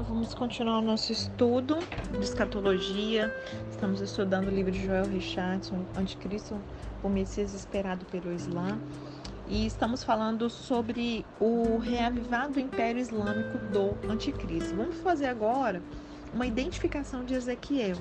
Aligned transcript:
Vamos 0.00 0.34
continuar 0.34 0.78
o 0.78 0.82
nosso 0.82 1.12
estudo 1.12 1.78
de 2.10 2.24
escatologia. 2.24 3.32
Estamos 3.70 4.00
estudando 4.00 4.48
o 4.48 4.50
livro 4.50 4.72
de 4.72 4.84
Joel 4.84 5.06
Richardson, 5.06 5.84
Anticristo, 5.96 6.56
o 7.00 7.08
Messias 7.08 7.54
esperado 7.54 8.04
pelo 8.06 8.32
Islã. 8.32 8.76
E 9.46 9.64
estamos 9.66 10.02
falando 10.02 10.50
sobre 10.50 11.24
o 11.38 11.78
reavivado 11.78 12.58
Império 12.58 13.00
Islâmico 13.00 13.58
do 13.72 13.96
Anticristo. 14.10 14.74
Vamos 14.74 14.96
fazer 14.96 15.26
agora 15.26 15.80
uma 16.34 16.46
identificação 16.46 17.24
de 17.24 17.34
Ezequiel. 17.34 17.96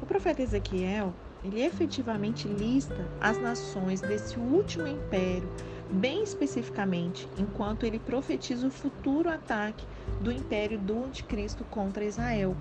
O 0.00 0.06
profeta 0.06 0.40
Ezequiel, 0.40 1.12
ele 1.44 1.62
efetivamente 1.62 2.48
lista 2.48 3.06
as 3.20 3.38
nações 3.38 4.00
desse 4.00 4.38
último 4.38 4.86
império 4.86 5.48
bem 5.90 6.22
especificamente, 6.22 7.28
enquanto 7.38 7.84
ele 7.84 7.98
profetiza 7.98 8.66
o 8.66 8.70
futuro 8.70 9.28
ataque 9.28 9.86
do 10.20 10.30
império 10.30 10.78
do 10.78 11.04
anticristo 11.04 11.64
contra 11.64 12.04
Israel. 12.04 12.56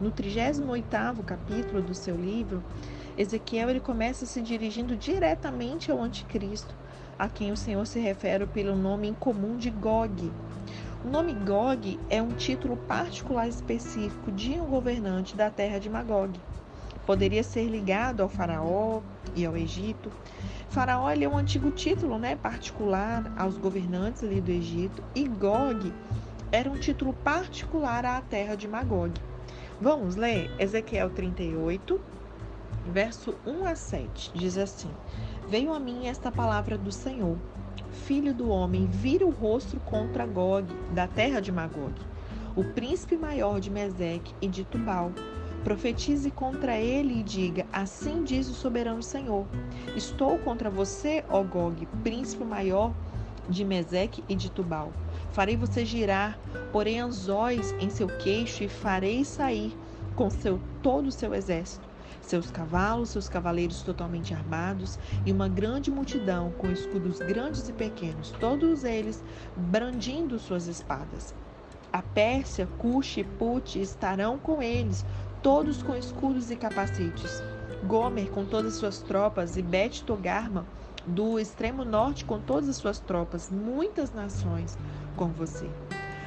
No 0.00 0.10
38º 0.10 1.24
capítulo 1.24 1.80
do 1.80 1.94
seu 1.94 2.16
livro, 2.16 2.62
Ezequiel 3.16 3.70
ele 3.70 3.80
começa 3.80 4.26
se 4.26 4.40
dirigindo 4.40 4.96
diretamente 4.96 5.90
ao 5.90 6.02
anticristo, 6.02 6.74
a 7.18 7.28
quem 7.28 7.52
o 7.52 7.56
Senhor 7.56 7.86
se 7.86 8.00
refere 8.00 8.46
pelo 8.46 8.74
nome 8.74 9.08
incomum 9.08 9.56
de 9.56 9.70
Gog. 9.70 10.32
O 11.04 11.08
nome 11.08 11.32
Gog 11.34 11.98
é 12.08 12.22
um 12.22 12.30
título 12.30 12.76
particular 12.76 13.48
específico 13.48 14.32
de 14.32 14.52
um 14.52 14.66
governante 14.66 15.36
da 15.36 15.50
terra 15.50 15.78
de 15.78 15.90
Magog. 15.90 16.38
Poderia 17.06 17.42
ser 17.42 17.66
ligado 17.66 18.22
ao 18.22 18.28
faraó 18.28 19.00
e 19.34 19.44
ao 19.44 19.56
Egito, 19.56 20.10
Faraó 20.72 21.10
é 21.10 21.28
um 21.28 21.36
antigo 21.36 21.70
título 21.70 22.18
né, 22.18 22.34
particular 22.34 23.30
aos 23.36 23.58
governantes 23.58 24.24
ali 24.24 24.40
do 24.40 24.50
Egito 24.50 25.04
e 25.14 25.28
Gog 25.28 25.92
era 26.50 26.70
um 26.70 26.78
título 26.78 27.12
particular 27.12 28.06
à 28.06 28.22
terra 28.22 28.56
de 28.56 28.66
Magog. 28.66 29.12
Vamos 29.78 30.16
ler 30.16 30.50
Ezequiel 30.58 31.10
38, 31.10 32.00
verso 32.86 33.34
1 33.46 33.66
a 33.66 33.74
7. 33.74 34.32
Diz 34.34 34.56
assim: 34.56 34.88
Veio 35.46 35.74
a 35.74 35.78
mim 35.78 36.06
esta 36.06 36.32
palavra 36.32 36.78
do 36.78 36.90
Senhor, 36.90 37.36
filho 38.06 38.32
do 38.32 38.48
homem, 38.48 38.86
vira 38.86 39.26
o 39.26 39.30
rosto 39.30 39.78
contra 39.80 40.24
Gog, 40.24 40.74
da 40.94 41.06
terra 41.06 41.40
de 41.40 41.52
Magog, 41.52 41.92
o 42.56 42.64
príncipe 42.64 43.18
maior 43.18 43.60
de 43.60 43.70
Meseque 43.70 44.34
e 44.40 44.48
de 44.48 44.64
Tubal 44.64 45.12
Profetize 45.64 46.28
contra 46.32 46.76
ele 46.76 47.20
e 47.20 47.22
diga: 47.22 47.66
Assim 47.72 48.24
diz 48.24 48.48
o 48.48 48.54
soberano 48.54 49.02
Senhor: 49.02 49.46
Estou 49.94 50.36
contra 50.38 50.68
você, 50.68 51.24
ó 51.28 51.40
Gog, 51.42 51.86
príncipe 52.02 52.44
maior 52.44 52.92
de 53.48 53.64
Meseque 53.64 54.24
e 54.28 54.34
de 54.34 54.50
Tubal. 54.50 54.92
Farei 55.30 55.56
você 55.56 55.84
girar, 55.84 56.36
porém 56.72 57.00
anzóis 57.00 57.72
em 57.80 57.88
seu 57.90 58.08
queixo, 58.08 58.64
e 58.64 58.68
farei 58.68 59.24
sair 59.24 59.76
com 60.16 60.28
seu 60.28 60.60
todo 60.82 61.06
o 61.06 61.12
seu 61.12 61.32
exército, 61.32 61.88
seus 62.20 62.50
cavalos, 62.50 63.10
seus 63.10 63.28
cavaleiros 63.28 63.82
totalmente 63.82 64.34
armados, 64.34 64.98
e 65.24 65.30
uma 65.30 65.48
grande 65.48 65.92
multidão 65.92 66.52
com 66.58 66.72
escudos 66.72 67.18
grandes 67.20 67.68
e 67.68 67.72
pequenos, 67.72 68.32
todos 68.40 68.82
eles 68.82 69.22
brandindo 69.56 70.40
suas 70.40 70.66
espadas. 70.66 71.32
A 71.92 72.02
Pérsia, 72.02 72.66
Cuxi 72.78 73.20
e 73.20 73.24
Put 73.24 73.80
estarão 73.80 74.38
com 74.38 74.62
eles, 74.62 75.04
todos 75.42 75.82
com 75.82 75.96
escudos 75.96 76.50
e 76.50 76.56
capacetes. 76.56 77.42
Gomer 77.84 78.30
com 78.30 78.44
todas 78.44 78.74
as 78.74 78.78
suas 78.78 78.98
tropas 79.00 79.56
e 79.56 79.62
Bet 79.62 80.04
Togarma 80.04 80.64
do 81.04 81.38
extremo 81.38 81.84
norte 81.84 82.24
com 82.24 82.38
todas 82.38 82.68
as 82.68 82.76
suas 82.76 83.00
tropas, 83.00 83.50
muitas 83.50 84.12
nações 84.12 84.78
com 85.16 85.28
você. 85.28 85.68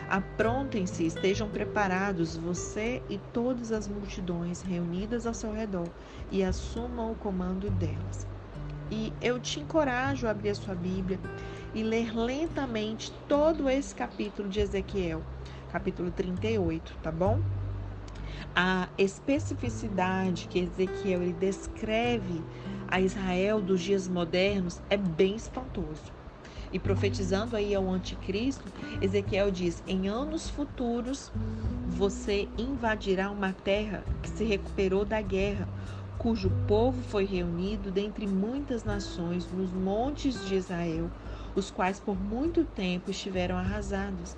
Aprontem-se, 0.09 1.05
estejam 1.05 1.49
preparados, 1.49 2.35
você 2.35 3.01
e 3.09 3.17
todas 3.31 3.71
as 3.71 3.87
multidões 3.87 4.61
reunidas 4.61 5.25
ao 5.25 5.33
seu 5.33 5.53
redor, 5.53 5.87
e 6.29 6.43
assumam 6.43 7.13
o 7.13 7.15
comando 7.15 7.69
delas. 7.71 8.27
E 8.91 9.11
eu 9.21 9.39
te 9.39 9.61
encorajo 9.61 10.27
a 10.27 10.31
abrir 10.31 10.49
a 10.49 10.55
sua 10.55 10.75
Bíblia 10.75 11.19
e 11.73 11.81
ler 11.81 12.15
lentamente 12.15 13.11
todo 13.27 13.69
esse 13.69 13.95
capítulo 13.95 14.47
de 14.47 14.59
Ezequiel, 14.59 15.23
capítulo 15.71 16.11
38, 16.11 16.95
tá 17.01 17.11
bom? 17.11 17.39
A 18.55 18.87
especificidade 18.97 20.47
que 20.47 20.59
Ezequiel 20.59 21.21
ele 21.21 21.33
descreve 21.33 22.41
a 22.87 23.01
Israel 23.01 23.61
dos 23.61 23.81
dias 23.81 24.07
modernos 24.07 24.81
é 24.89 24.97
bem 24.97 25.35
espantoso. 25.35 26.13
E 26.71 26.79
profetizando 26.79 27.55
aí 27.55 27.73
ao 27.73 27.89
anticristo, 27.89 28.65
Ezequiel 29.01 29.51
diz: 29.51 29.81
em 29.87 30.07
anos 30.07 30.49
futuros 30.49 31.31
você 31.87 32.49
invadirá 32.57 33.31
uma 33.31 33.53
terra 33.53 34.03
que 34.21 34.29
se 34.29 34.43
recuperou 34.43 35.05
da 35.05 35.21
guerra, 35.21 35.67
cujo 36.17 36.49
povo 36.67 37.01
foi 37.03 37.25
reunido 37.25 37.91
dentre 37.91 38.27
muitas 38.27 38.83
nações 38.83 39.49
nos 39.51 39.71
montes 39.71 40.45
de 40.45 40.55
Israel, 40.55 41.09
os 41.55 41.71
quais 41.71 41.99
por 41.99 42.19
muito 42.19 42.65
tempo 42.65 43.11
estiveram 43.11 43.55
arrasados. 43.55 44.35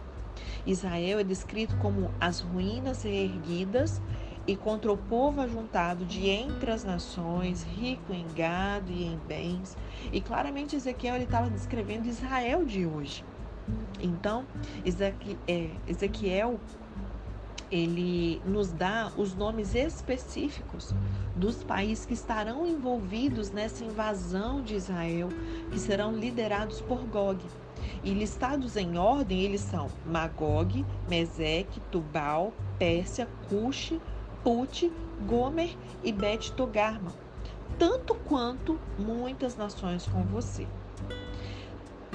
Israel 0.65 1.19
é 1.19 1.23
descrito 1.23 1.75
como 1.77 2.11
as 2.19 2.41
ruínas 2.41 3.03
reerguidas 3.03 4.01
e 4.45 4.55
contra 4.55 4.91
o 4.91 4.97
povo 4.97 5.41
ajuntado 5.41 6.05
de 6.05 6.29
entre 6.29 6.71
as 6.71 6.83
nações, 6.83 7.63
rico 7.63 8.13
em 8.13 8.25
gado 8.33 8.91
e 8.91 9.03
em 9.03 9.19
bens. 9.27 9.77
E 10.11 10.21
claramente 10.21 10.75
Ezequiel 10.75 11.17
estava 11.17 11.49
descrevendo 11.49 12.07
Israel 12.07 12.63
de 12.63 12.85
hoje. 12.85 13.25
Então, 13.99 14.45
é, 15.47 15.69
Ezequiel 15.85 16.59
ele 17.69 18.41
nos 18.45 18.71
dá 18.71 19.11
os 19.17 19.35
nomes 19.35 19.75
específicos 19.75 20.93
dos 21.35 21.63
países 21.63 22.05
que 22.05 22.13
estarão 22.13 22.65
envolvidos 22.65 23.51
nessa 23.51 23.83
invasão 23.83 24.61
de 24.61 24.75
Israel, 24.75 25.29
que 25.71 25.79
serão 25.79 26.15
liderados 26.15 26.79
por 26.81 27.03
Gog. 27.05 27.43
E 28.03 28.13
listados 28.13 28.75
em 28.75 28.97
ordem, 28.97 29.41
eles 29.41 29.61
são 29.61 29.87
Magog, 30.05 30.85
Meseque, 31.09 31.79
Tubal, 31.91 32.53
Pérsia, 32.77 33.27
Cuxi, 33.49 34.01
Put, 34.43 34.91
Gomer 35.25 35.75
e 36.03 36.11
Bet 36.11 36.51
Togarma, 36.53 37.11
tanto 37.77 38.15
quanto 38.15 38.79
muitas 38.97 39.55
nações 39.55 40.07
com 40.07 40.23
você. 40.23 40.67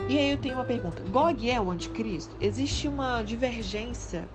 E 0.09 0.19
aí 0.19 0.31
eu 0.31 0.39
tenho 0.39 0.55
uma 0.55 0.65
pergunta: 0.65 1.03
Gog 1.11 1.49
é 1.49 1.61
o 1.61 1.71
anticristo? 1.71 2.37
Existe 2.41 2.89
uma 2.89 3.23
divergência 3.23 4.29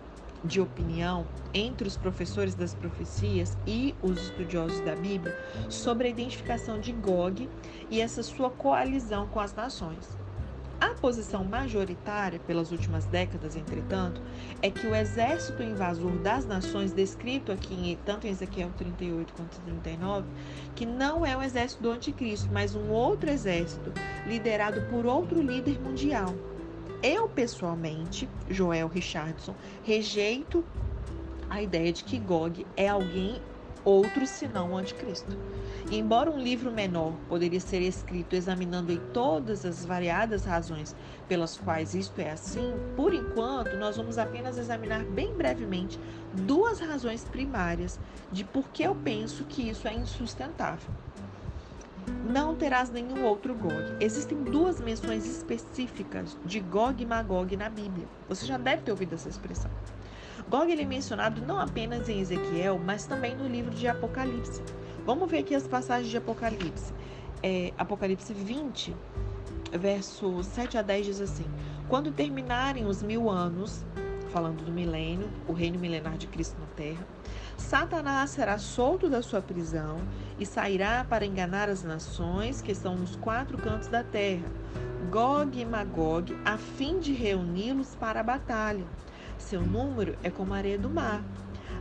de 0.44 0.62
opinião 0.62 1.26
entre 1.54 1.88
os 1.88 1.98
professores 1.98 2.56
das 2.56 2.74
profecias 2.74 3.58
e 3.66 3.94
os 4.02 4.22
estudiosos 4.22 4.80
da 4.82 4.96
Bíblia 4.96 5.38
sobre 5.70 6.08
a 6.08 6.10
identificação 6.10 6.80
de 6.80 6.92
Gog 6.94 7.50
e 7.90 8.00
essa 8.00 8.24
sua 8.24 8.50
coalizão 8.50 9.28
com 9.28 9.40
as 9.40 9.54
nações. 9.54 10.18
A 10.80 10.90
posição 10.90 11.44
majoritária 11.44 12.40
pelas 12.46 12.72
últimas 12.72 13.06
décadas, 13.06 13.56
entretanto, 13.56 14.22
é 14.62 14.70
que 14.70 14.86
o 14.86 14.94
exército 14.94 15.64
invasor 15.64 16.12
das 16.20 16.46
nações, 16.46 16.94
descrito 16.94 17.52
aqui 17.52 17.98
tanto 18.06 18.28
em 18.28 18.30
Ezequiel 18.30 18.72
38 18.78 19.34
quanto 19.34 19.60
39, 19.62 20.28
que 20.76 20.86
não 20.86 21.26
é 21.26 21.36
o 21.36 21.42
exército 21.42 21.82
do 21.82 21.92
anticristo, 21.92 22.50
mas 22.52 22.76
um 22.76 22.90
outro 22.90 23.30
exército 23.30 23.92
liderado 24.28 24.82
por 24.90 25.08
outro 25.08 25.42
líder 25.42 25.82
mundial. 25.82 26.36
Eu, 27.02 27.28
pessoalmente, 27.28 28.30
Joel 28.48 28.88
Richardson, 28.88 29.56
rejeito 29.84 30.64
a 31.50 31.62
ideia 31.62 31.92
de 31.92 32.04
que 32.04 32.20
Gog 32.20 32.66
é 32.76 32.88
alguém 32.88 33.42
outro 33.88 34.28
senão 34.28 34.74
o 34.74 34.78
anticristo. 34.78 35.38
E 35.90 35.98
embora 35.98 36.30
um 36.30 36.38
livro 36.38 36.70
menor 36.70 37.14
poderia 37.30 37.60
ser 37.62 37.82
escrito 37.82 38.36
examinando 38.36 38.92
em 38.92 39.00
todas 39.14 39.66
as 39.66 39.86
variadas 39.86 40.44
razões 40.44 40.94
pelas 41.30 41.56
quais 41.58 41.96
isto 41.96 42.20
é 42.20 42.32
assim, 42.32 42.74
por 42.98 43.14
enquanto 43.14 43.78
nós 43.78 43.96
vamos 43.96 44.18
apenas 44.18 44.58
examinar 44.58 45.06
bem 45.06 45.34
brevemente 45.34 45.98
duas 46.34 46.82
razões 46.82 47.24
primárias 47.24 47.98
de 48.30 48.44
por 48.44 48.68
que 48.70 48.84
eu 48.84 48.94
penso 48.94 49.46
que 49.46 49.70
isso 49.70 49.88
é 49.88 49.94
insustentável. 49.94 50.90
Não 52.30 52.56
terás 52.56 52.90
nenhum 52.90 53.24
outro 53.24 53.56
Gog. 53.56 53.96
Existem 54.02 54.44
duas 54.44 54.82
menções 54.82 55.26
específicas 55.26 56.38
de 56.44 56.60
Gog 56.60 57.02
e 57.02 57.06
Magog 57.06 57.56
na 57.56 57.70
Bíblia. 57.70 58.08
Você 58.28 58.46
já 58.46 58.58
deve 58.58 58.82
ter 58.82 58.92
ouvido 58.92 59.16
essa 59.16 59.30
expressão. 59.30 59.72
Gog 60.50 60.72
ele 60.72 60.84
é 60.84 60.86
mencionado 60.86 61.42
não 61.46 61.60
apenas 61.60 62.08
em 62.08 62.22
Ezequiel, 62.22 62.80
mas 62.80 63.06
também 63.06 63.36
no 63.36 63.46
livro 63.46 63.76
de 63.76 63.86
Apocalipse. 63.86 64.64
Vamos 65.06 65.30
ver 65.30 65.40
aqui 65.40 65.54
as 65.54 65.68
passagens 65.68 66.10
de 66.10 66.16
Apocalipse. 66.16 66.94
É, 67.44 67.74
Apocalipse 67.78 68.34
20, 68.34 68.96
verso 69.74 70.42
7 70.42 70.78
a 70.78 70.82
10 70.82 71.06
diz 71.06 71.22
assim: 71.22 71.46
Quando 71.90 72.14
terminarem 72.14 72.86
os 72.86 73.04
mil 73.04 73.30
anos, 73.30 73.86
falando 74.32 74.64
do 74.64 74.72
milênio, 74.72 75.30
o 75.50 75.52
reino 75.52 75.78
milenar 75.78 76.18
de 76.18 76.28
Cristo 76.28 76.58
na 76.62 76.68
terra, 76.68 77.06
Satanás 77.58 78.30
será 78.30 78.58
solto 78.58 79.10
da 79.10 79.22
sua 79.22 79.42
prisão 79.42 79.98
e 80.40 80.46
sairá 80.46 81.06
para 81.10 81.26
enganar 81.26 81.68
as 81.68 81.84
nações 81.84 82.62
que 82.62 82.72
estão 82.72 82.96
nos 82.96 83.18
quatro 83.18 83.58
cantos 83.58 83.90
da 83.90 84.02
terra, 84.02 84.50
Gog 85.12 85.60
e 85.60 85.66
Magog, 85.66 86.34
a 86.46 86.58
fim 86.58 87.00
de 87.00 87.12
reuni-los 87.12 87.96
para 87.96 88.22
a 88.22 88.24
batalha 88.24 88.86
Seu 89.38 89.62
número 89.62 90.18
é 90.24 90.30
como 90.30 90.54
a 90.54 90.58
areia 90.58 90.78
do 90.78 90.90
mar. 90.90 91.24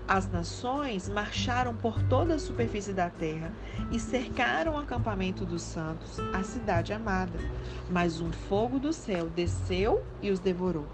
As 0.09 0.31
nações 0.31 1.09
marcharam 1.09 1.75
por 1.75 2.01
toda 2.05 2.35
a 2.35 2.39
superfície 2.39 2.93
da 2.93 3.11
terra 3.11 3.53
e 3.91 3.99
cercaram 3.99 4.75
o 4.75 4.79
acampamento 4.79 5.45
dos 5.45 5.63
santos, 5.63 6.21
a 6.33 6.45
cidade 6.45 6.93
amada. 6.93 7.39
Mas 7.91 8.21
um 8.21 8.31
fogo 8.31 8.79
do 8.79 8.93
céu 8.93 9.29
desceu 9.29 10.05
e 10.23 10.31
os 10.31 10.39
devorou. 10.39 10.87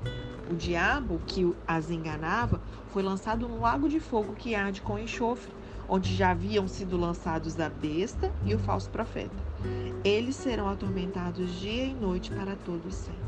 O 0.51 0.55
diabo 0.55 1.21
que 1.27 1.55
as 1.67 1.91
enganava 1.91 2.61
foi 2.89 3.03
lançado 3.03 3.47
no 3.47 3.61
lago 3.61 3.89
de 3.89 4.01
fogo 4.01 4.35
que 4.35 4.55
arde 4.55 4.81
com 4.81 4.99
enxofre, 4.99 5.53
onde 5.89 6.15
já 6.15 6.31
haviam 6.31 6.67
sido 6.67 6.97
lançados 6.97 7.61
a 7.61 7.69
besta 7.69 8.33
e 8.47 8.55
o 8.55 8.59
falso 8.59 8.89
profeta. 8.89 9.37
Eles 10.03 10.37
serão 10.37 10.69
atormentados 10.69 11.61
dia 11.61 11.85
e 11.85 11.95
noite 11.95 12.31
para 12.31 12.57
todos 12.57 12.95
sempre. 12.95 13.21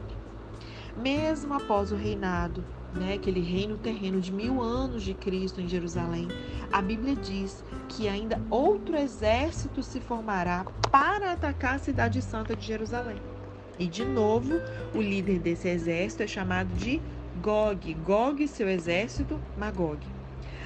Mesmo 0.96 1.52
após 1.52 1.92
o 1.92 1.96
reinado 1.96 2.64
né, 2.94 3.14
aquele 3.14 3.40
reino 3.40 3.76
terreno 3.76 4.20
de 4.20 4.32
mil 4.32 4.62
anos 4.62 5.02
de 5.02 5.14
Cristo 5.14 5.60
em 5.60 5.68
Jerusalém, 5.68 6.28
a 6.72 6.80
Bíblia 6.80 7.16
diz 7.16 7.64
que 7.88 8.08
ainda 8.08 8.40
outro 8.50 8.96
exército 8.96 9.82
se 9.82 10.00
formará 10.00 10.64
para 10.90 11.32
atacar 11.32 11.74
a 11.74 11.78
cidade 11.78 12.22
santa 12.22 12.54
de 12.54 12.66
Jerusalém. 12.66 13.16
E 13.78 13.86
de 13.86 14.04
novo, 14.04 14.54
o 14.94 15.02
líder 15.02 15.40
desse 15.40 15.68
exército 15.68 16.22
é 16.22 16.26
chamado 16.26 16.72
de 16.74 17.00
Gog. 17.42 17.92
Gog, 17.94 18.46
seu 18.46 18.68
exército, 18.68 19.40
Magog. 19.58 19.98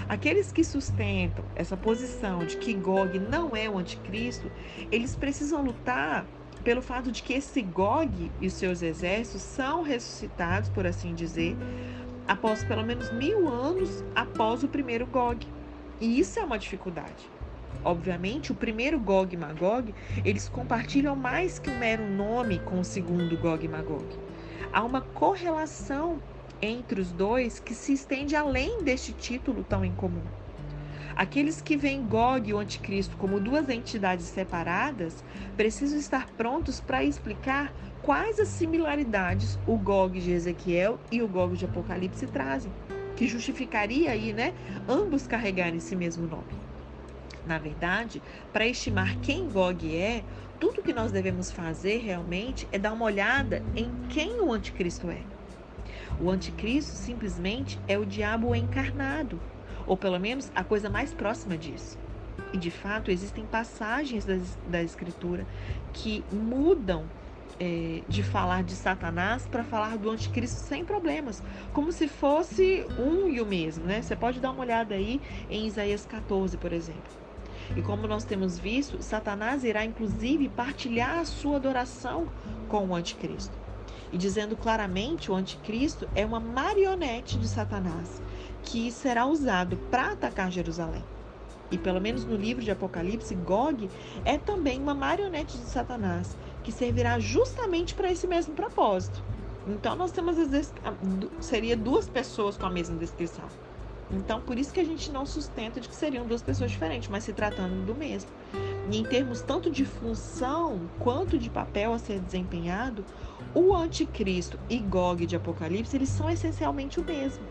Aqueles 0.09 0.53
que 0.53 0.63
sustentam 0.63 1.45
essa 1.55 1.77
posição 1.77 2.45
de 2.45 2.57
que 2.57 2.75
Gog 2.75 3.19
não 3.19 3.57
é 3.57 3.69
o 3.69 3.79
anticristo, 3.79 4.51
eles 4.91 5.17
precisam 5.17 5.63
lutar 5.63 6.27
pelo 6.63 6.83
fato 6.83 7.11
de 7.11 7.23
que 7.23 7.33
esse 7.33 7.63
Gog 7.63 8.31
e 8.41 8.51
seus 8.51 8.83
exércitos 8.83 9.43
são 9.43 9.83
ressuscitados, 9.83 10.69
por 10.69 10.87
assim 10.87 11.15
dizer, 11.15 11.57
após 12.29 12.63
pelo 12.63 12.85
menos 12.85 13.11
mil 13.11 13.49
anos 13.49 14.05
após 14.15 14.63
o 14.63 14.69
primeiro 14.69 15.07
Gog. 15.07 15.47
E 15.99 16.21
isso 16.21 16.39
é 16.39 16.45
uma 16.45 16.59
dificuldade. 16.59 17.29
Obviamente, 17.83 18.53
o 18.53 18.55
primeiro 18.55 19.01
Gog 19.01 19.35
e 19.35 19.37
Magog, 19.37 19.95
eles 20.25 20.49
compartilham 20.49 21.17
mais 21.17 21.59
que 21.59 21.71
um 21.71 21.79
mero 21.79 22.07
nome 22.07 22.59
com 22.61 22.79
o 22.81 22.85
segundo 22.85 23.37
Gog 23.39 23.65
e 23.65 23.69
Magog. 23.69 24.05
Há 24.73 24.85
uma 24.85 25.01
correlação 25.01 26.21
entre 26.61 27.01
os 27.01 27.13
dois 27.13 27.59
que 27.59 27.75
se 27.75 27.93
estende 27.93 28.37
além 28.37 28.83
deste 28.83 29.13
título 29.13 29.65
tão 29.65 29.85
incomum. 29.85 30.23
Aqueles 31.17 31.61
que 31.61 31.77
veem 31.77 32.05
Gog 32.05 32.49
e 32.49 32.55
o 32.55 32.59
Anticristo 32.59 33.17
como 33.17 33.41
duas 33.41 33.69
entidades 33.69 34.27
separadas 34.27 35.25
precisam 35.57 35.99
estar 35.99 36.29
prontos 36.33 36.81
para 36.81 37.03
explicar 37.03 37.73
quais 38.03 38.39
as 38.39 38.49
similaridades 38.49 39.59
o 39.67 39.77
Gog 39.77 40.21
de 40.21 40.31
Ezequiel 40.31 40.99
e 41.11 41.21
o 41.21 41.29
Gog 41.29 41.57
de 41.57 41.65
Apocalipse 41.65 42.27
trazem, 42.27 42.73
que 43.17 43.27
justificaria 43.27 44.11
aí, 44.11 44.33
né, 44.33 44.55
ambos 44.89 45.27
carregarem 45.27 45.79
esse 45.79 45.97
mesmo 45.97 46.27
nome. 46.27 46.69
Na 47.47 47.59
verdade, 47.59 48.23
para 48.53 48.67
estimar 48.67 49.17
quem 49.21 49.49
Gog 49.49 49.97
é, 49.97 50.23
tudo 50.61 50.83
que 50.83 50.93
nós 50.93 51.11
devemos 51.13 51.51
fazer 51.51 51.99
realmente 51.99 52.69
é 52.71 52.79
dar 52.79 52.93
uma 52.93 53.05
olhada 53.05 53.63
em 53.75 53.91
quem 54.09 54.41
o 54.41 54.53
anticristo 54.53 55.11
é. 55.11 55.23
O 56.21 56.31
anticristo 56.31 56.93
simplesmente 56.93 57.79
é 57.87 57.97
o 57.97 58.05
diabo 58.05 58.55
encarnado, 58.55 59.41
ou 59.89 59.97
pelo 59.97 60.21
menos 60.21 60.53
a 60.55 60.63
coisa 60.63 60.89
mais 60.89 61.13
próxima 61.13 61.57
disso. 61.57 61.99
E 62.53 62.59
de 62.59 62.71
fato, 62.71 63.11
existem 63.11 63.45
passagens 63.45 64.25
da, 64.25 64.39
da 64.69 64.83
Escritura 64.83 65.47
que 65.93 66.25
mudam 66.31 67.05
é, 67.59 68.03
de 68.09 68.23
falar 68.23 68.63
de 68.63 68.75
Satanás 68.75 69.47
para 69.51 69.65
falar 69.65 69.99
do 69.99 70.11
anticristo 70.11 70.61
sem 70.61 70.85
problemas, 70.85 71.43
como 71.73 71.91
se 71.91 72.07
fosse 72.07 72.87
um 72.99 73.29
e 73.29 73.41
o 73.41 73.47
mesmo, 73.47 73.85
né? 73.85 74.01
Você 74.01 74.15
pode 74.15 74.39
dar 74.39 74.53
uma 74.53 74.61
olhada 74.61 74.95
aí 74.95 75.21
em 75.51 75.67
Isaías 75.67 76.07
14, 76.07 76.57
por 76.57 76.73
exemplo. 76.73 77.19
E 77.77 77.83
como 77.83 78.07
nós 78.07 78.25
temos 78.25 78.59
visto, 78.59 79.03
Satanás 79.03 79.65
irá 79.65 79.85
inclusive 79.85 80.49
partilhar 80.49 81.19
a 81.19 81.25
sua 81.25 81.57
adoração 81.57 82.29
com 82.69 82.87
o 82.87 82.95
anticristo. 82.95 83.58
E 84.13 84.19
dizendo 84.19 84.57
claramente, 84.57 85.31
o 85.31 85.35
anticristo 85.35 86.09
é 86.15 86.25
uma 86.25 86.41
marionete 86.41 87.39
de 87.39 87.47
Satanás 87.47 88.23
que 88.63 88.91
será 88.91 89.27
usado 89.27 89.77
para 89.91 90.13
atacar 90.13 90.51
Jerusalém. 90.51 91.05
E 91.71 91.77
pelo 91.77 92.01
menos 92.01 92.25
no 92.25 92.37
livro 92.37 92.65
de 92.65 92.71
Apocalipse, 92.71 93.35
Gog 93.35 93.91
é 94.25 94.39
também 94.39 94.81
uma 94.81 94.95
marionete 94.95 95.59
de 95.59 95.65
Satanás, 95.65 96.37
que 96.63 96.73
servirá 96.73 97.19
justamente 97.19 97.95
para 97.95 98.11
esse 98.11 98.27
mesmo 98.27 98.55
propósito. 98.55 99.23
Então 99.67 99.95
nós 99.95 100.11
temos 100.11 100.39
às 100.39 100.49
vezes 100.49 100.73
seria 101.41 101.77
duas 101.77 102.09
pessoas 102.09 102.57
com 102.57 102.65
a 102.65 102.71
mesma 102.71 102.97
descrição. 102.97 103.45
Então 104.11 104.41
por 104.41 104.59
isso 104.59 104.73
que 104.73 104.81
a 104.81 104.85
gente 104.85 105.11
não 105.11 105.27
sustenta 105.27 105.79
de 105.79 105.89
que 105.89 105.95
seriam 105.95 106.27
duas 106.27 106.43
pessoas 106.43 106.71
diferentes, 106.71 107.09
mas 107.11 107.25
se 107.25 107.35
tratando 107.35 107.85
do 107.85 107.95
mesmo. 107.95 108.31
E 108.91 108.97
em 108.97 109.05
termos 109.05 109.43
tanto 109.43 109.71
de 109.71 109.85
função 109.85 110.81
quanto 110.99 111.39
de 111.39 111.51
papel 111.51 111.93
a 111.93 111.99
ser 111.99 112.19
desempenhado, 112.21 113.05
o 113.55 113.75
anticristo 113.75 114.59
e 114.69 114.79
Gog 114.79 115.25
de 115.27 115.37
Apocalipse, 115.37 115.97
eles 115.97 116.09
são 116.09 116.29
essencialmente 116.29 117.01
o 117.01 117.05
mesmo. 117.05 117.45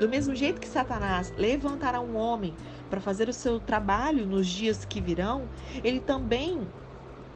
Do 0.00 0.08
mesmo 0.08 0.34
jeito 0.34 0.60
que 0.60 0.68
Satanás 0.68 1.32
levantará 1.36 2.00
um 2.00 2.16
homem 2.16 2.54
para 2.90 3.00
fazer 3.00 3.28
o 3.28 3.32
seu 3.32 3.58
trabalho 3.58 4.26
nos 4.26 4.46
dias 4.46 4.84
que 4.84 5.00
virão, 5.00 5.48
ele 5.82 6.00
também 6.00 6.66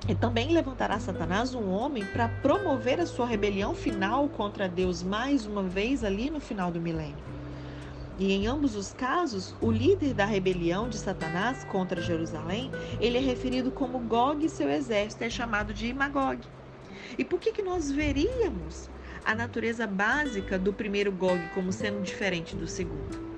e 0.09 0.15
também 0.17 0.53
levantará 0.53 0.99
Satanás 0.99 1.55
um 1.55 1.71
homem 1.71 2.05
para 2.05 2.29
promover 2.29 2.99
a 2.99 3.07
sua 3.07 3.25
rebelião 3.25 3.73
final 3.73 4.29
contra 4.29 4.69
Deus 4.69 5.01
mais 5.01 5.47
uma 5.47 5.63
vez 5.63 6.03
ali 6.03 6.29
no 6.29 6.41
final 6.41 6.73
do 6.73 6.81
milênio. 6.81 7.23
E 8.19 8.33
em 8.33 8.47
ambos 8.47 8.75
os 8.75 8.93
casos, 8.93 9.55
o 9.61 9.71
líder 9.71 10.13
da 10.13 10.25
rebelião 10.25 10.89
de 10.89 10.99
Satanás 10.99 11.65
contra 11.65 12.03
Jerusalém, 12.03 12.71
ele 13.01 13.17
é 13.17 13.21
referido 13.21 13.71
como 13.71 13.99
Gog 14.01 14.45
e 14.45 14.49
seu 14.49 14.69
exército 14.69 15.25
é 15.25 15.31
chamado 15.31 15.73
de 15.73 15.95
Magog. 15.95 16.41
E 17.19 17.25
por 17.25 17.41
que, 17.41 17.53
que 17.53 17.63
nós 17.63 17.91
veríamos 17.91 18.91
a 19.25 19.35
natureza 19.35 19.87
básica 19.87 20.59
do 20.59 20.73
primeiro 20.73 21.13
Gog 21.13 21.41
como 21.55 21.73
sendo 21.73 22.03
diferente 22.03 22.57
do 22.57 22.67
segundo. 22.67 23.33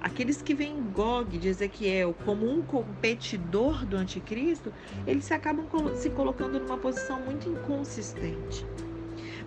Aqueles 0.00 0.40
que 0.40 0.54
veem 0.54 0.82
Gog 0.92 1.36
de 1.36 1.48
Ezequiel 1.48 2.14
como 2.24 2.48
um 2.48 2.62
competidor 2.62 3.84
do 3.84 3.96
anticristo, 3.96 4.72
eles 5.06 5.24
se 5.24 5.34
acabam 5.34 5.66
se 5.96 6.08
colocando 6.10 6.60
numa 6.60 6.78
posição 6.78 7.20
muito 7.20 7.48
inconsistente. 7.48 8.64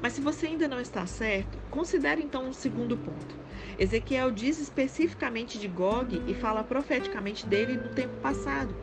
Mas 0.01 0.13
se 0.13 0.21
você 0.21 0.47
ainda 0.47 0.67
não 0.67 0.79
está 0.79 1.05
certo, 1.05 1.57
considere 1.69 2.21
então 2.21 2.47
um 2.47 2.53
segundo 2.53 2.97
ponto. 2.97 3.41
Ezequiel 3.79 4.29
diz 4.29 4.59
especificamente 4.59 5.57
de 5.57 5.67
Gog 5.67 6.21
e 6.27 6.33
fala 6.33 6.63
profeticamente 6.63 7.45
dele 7.47 7.77
no 7.77 7.89
tempo 7.89 8.15
passado. 8.17 8.75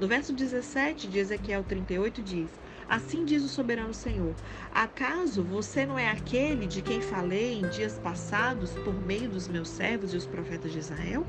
No 0.00 0.06
verso 0.06 0.32
17 0.32 1.08
de 1.08 1.18
Ezequiel 1.18 1.64
38 1.64 2.22
diz: 2.22 2.50
Assim 2.88 3.24
diz 3.26 3.44
o 3.44 3.48
soberano 3.48 3.92
Senhor: 3.92 4.34
Acaso 4.72 5.42
você 5.42 5.84
não 5.84 5.98
é 5.98 6.10
aquele 6.10 6.66
de 6.66 6.80
quem 6.80 7.02
falei 7.02 7.60
em 7.60 7.68
dias 7.68 7.98
passados 7.98 8.72
por 8.72 8.94
meio 8.94 9.28
dos 9.28 9.46
meus 9.46 9.68
servos 9.68 10.14
e 10.14 10.16
os 10.16 10.26
profetas 10.26 10.72
de 10.72 10.78
Israel? 10.78 11.26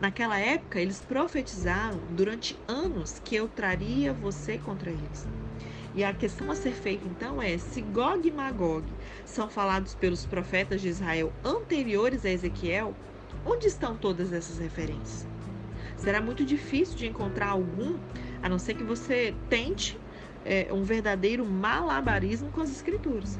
Naquela 0.00 0.38
época, 0.38 0.80
eles 0.80 1.00
profetizaram 1.00 2.00
durante 2.10 2.58
anos 2.66 3.20
que 3.24 3.36
eu 3.36 3.48
traria 3.48 4.12
você 4.12 4.58
contra 4.58 4.90
eles. 4.90 5.28
E 5.94 6.02
a 6.02 6.12
questão 6.12 6.50
a 6.50 6.56
ser 6.56 6.72
feita 6.72 7.06
então 7.06 7.40
é: 7.40 7.56
se 7.58 7.80
Gog 7.80 8.26
e 8.26 8.32
Magog 8.32 8.84
são 9.24 9.48
falados 9.48 9.94
pelos 9.94 10.26
profetas 10.26 10.80
de 10.80 10.88
Israel 10.88 11.32
anteriores 11.44 12.24
a 12.24 12.30
Ezequiel, 12.30 12.92
onde 13.46 13.68
estão 13.68 13.96
todas 13.96 14.32
essas 14.32 14.58
referências? 14.58 15.28
Será 15.96 16.20
muito 16.20 16.44
difícil 16.44 16.96
de 16.96 17.06
encontrar 17.06 17.50
algum, 17.50 17.96
a 18.42 18.48
não 18.48 18.58
ser 18.58 18.74
que 18.74 18.82
você 18.82 19.32
tente 19.48 20.00
é, 20.44 20.68
um 20.72 20.82
verdadeiro 20.82 21.44
malabarismo 21.44 22.50
com 22.50 22.60
as 22.60 22.70
escrituras. 22.70 23.38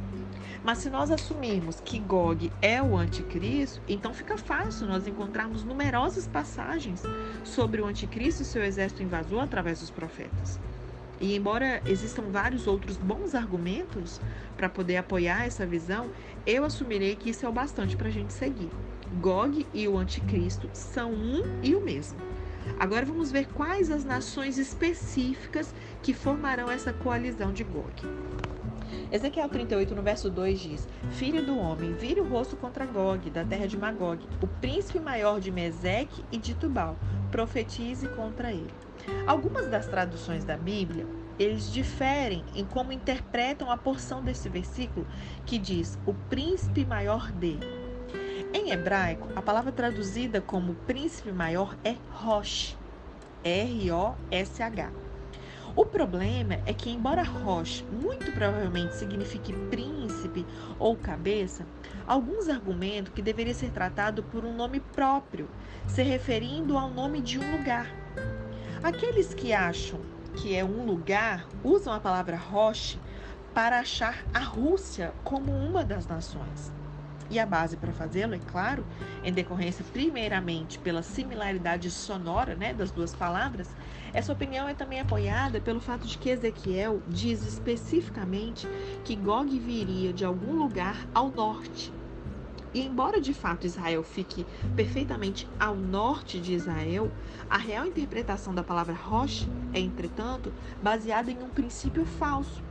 Mas 0.64 0.78
se 0.78 0.88
nós 0.88 1.10
assumirmos 1.10 1.80
que 1.80 1.98
Gog 1.98 2.52
é 2.62 2.80
o 2.80 2.96
anticristo, 2.96 3.80
então 3.88 4.14
fica 4.14 4.38
fácil 4.38 4.86
nós 4.86 5.06
encontrarmos 5.08 5.64
numerosas 5.64 6.28
passagens 6.28 7.02
sobre 7.42 7.80
o 7.80 7.86
anticristo 7.86 8.42
e 8.42 8.44
seu 8.44 8.62
exército 8.62 9.02
invasor 9.02 9.42
através 9.42 9.80
dos 9.80 9.90
profetas. 9.90 10.60
E 11.20 11.36
embora 11.36 11.80
existam 11.86 12.22
vários 12.30 12.66
outros 12.66 12.96
bons 12.96 13.34
argumentos 13.34 14.20
para 14.56 14.68
poder 14.68 14.96
apoiar 14.96 15.46
essa 15.46 15.66
visão, 15.66 16.10
eu 16.46 16.64
assumirei 16.64 17.16
que 17.16 17.30
isso 17.30 17.44
é 17.44 17.48
o 17.48 17.52
bastante 17.52 17.96
para 17.96 18.08
a 18.08 18.12
gente 18.12 18.32
seguir. 18.32 18.70
Gog 19.20 19.66
e 19.74 19.86
o 19.86 19.98
anticristo 19.98 20.68
são 20.72 21.12
um 21.12 21.42
e 21.62 21.74
o 21.74 21.80
mesmo. 21.80 22.18
Agora 22.78 23.06
vamos 23.06 23.30
ver 23.30 23.48
quais 23.48 23.90
as 23.90 24.04
nações 24.04 24.58
específicas 24.58 25.74
que 26.02 26.12
formarão 26.12 26.70
essa 26.70 26.92
coalizão 26.92 27.52
de 27.52 27.64
Gog. 27.64 27.94
Ezequiel 29.10 29.48
38, 29.48 29.94
no 29.94 30.02
verso 30.02 30.30
2 30.30 30.60
diz: 30.60 30.88
Filho 31.12 31.44
do 31.44 31.56
homem, 31.58 31.94
vire 31.94 32.20
o 32.20 32.28
rosto 32.28 32.56
contra 32.56 32.86
Gog, 32.86 33.30
da 33.30 33.44
terra 33.44 33.66
de 33.66 33.76
Magog, 33.76 34.26
o 34.40 34.46
príncipe 34.46 34.98
maior 34.98 35.40
de 35.40 35.50
Meseque 35.50 36.24
e 36.30 36.38
de 36.38 36.54
Tubal. 36.54 36.98
Profetize 37.30 38.08
contra 38.08 38.52
ele. 38.52 38.72
Algumas 39.26 39.68
das 39.68 39.86
traduções 39.86 40.44
da 40.44 40.56
Bíblia, 40.56 41.06
eles 41.38 41.70
diferem 41.70 42.44
em 42.54 42.64
como 42.64 42.92
interpretam 42.92 43.70
a 43.70 43.76
porção 43.76 44.22
desse 44.22 44.48
versículo 44.48 45.06
que 45.44 45.58
diz: 45.58 45.98
o 46.06 46.14
príncipe 46.14 46.84
maior 46.84 47.30
de. 47.32 47.58
Em 48.54 48.70
hebraico, 48.70 49.28
a 49.34 49.40
palavra 49.40 49.72
traduzida 49.72 50.38
como 50.38 50.74
príncipe 50.74 51.32
maior 51.32 51.74
é 51.82 51.96
Rosh, 52.10 52.76
R-O-S-H. 53.42 54.92
O 55.74 55.86
problema 55.86 56.58
é 56.66 56.74
que, 56.74 56.90
embora 56.90 57.22
Rosh 57.22 57.82
muito 57.90 58.30
provavelmente 58.30 58.94
signifique 58.94 59.54
príncipe 59.70 60.44
ou 60.78 60.94
cabeça, 60.94 61.66
alguns 62.06 62.46
argumentam 62.50 63.14
que 63.14 63.22
deveria 63.22 63.54
ser 63.54 63.70
tratado 63.70 64.22
por 64.22 64.44
um 64.44 64.54
nome 64.54 64.80
próprio, 64.80 65.48
se 65.88 66.02
referindo 66.02 66.76
ao 66.76 66.90
nome 66.90 67.22
de 67.22 67.38
um 67.38 67.56
lugar. 67.56 67.86
Aqueles 68.82 69.32
que 69.32 69.54
acham 69.54 69.98
que 70.36 70.54
é 70.54 70.62
um 70.62 70.84
lugar 70.84 71.46
usam 71.64 71.94
a 71.94 72.00
palavra 72.00 72.36
Rosh 72.36 72.98
para 73.54 73.78
achar 73.78 74.22
a 74.34 74.40
Rússia 74.40 75.14
como 75.24 75.50
uma 75.52 75.82
das 75.82 76.06
nações. 76.06 76.81
E 77.32 77.38
a 77.38 77.46
base 77.46 77.78
para 77.78 77.94
fazê-lo, 77.94 78.34
é 78.34 78.38
claro, 78.38 78.84
em 79.24 79.32
decorrência 79.32 79.82
primeiramente 79.90 80.78
pela 80.78 81.02
similaridade 81.02 81.90
sonora 81.90 82.54
né, 82.54 82.74
das 82.74 82.90
duas 82.90 83.14
palavras, 83.14 83.70
essa 84.12 84.34
opinião 84.34 84.68
é 84.68 84.74
também 84.74 85.00
apoiada 85.00 85.58
pelo 85.58 85.80
fato 85.80 86.06
de 86.06 86.18
que 86.18 86.28
Ezequiel 86.28 87.00
diz 87.08 87.42
especificamente 87.42 88.68
que 89.02 89.16
Gog 89.16 89.48
viria 89.58 90.12
de 90.12 90.26
algum 90.26 90.58
lugar 90.58 91.06
ao 91.14 91.30
norte. 91.30 91.90
E 92.74 92.82
embora 92.82 93.18
de 93.18 93.32
fato 93.32 93.66
Israel 93.66 94.02
fique 94.02 94.44
perfeitamente 94.76 95.48
ao 95.58 95.74
norte 95.74 96.38
de 96.38 96.52
Israel, 96.52 97.10
a 97.48 97.56
real 97.56 97.86
interpretação 97.86 98.54
da 98.54 98.62
palavra 98.62 98.92
Rosh 98.92 99.48
é, 99.72 99.80
entretanto, 99.80 100.52
baseada 100.82 101.30
em 101.30 101.42
um 101.42 101.48
princípio 101.48 102.04
falso. 102.04 102.62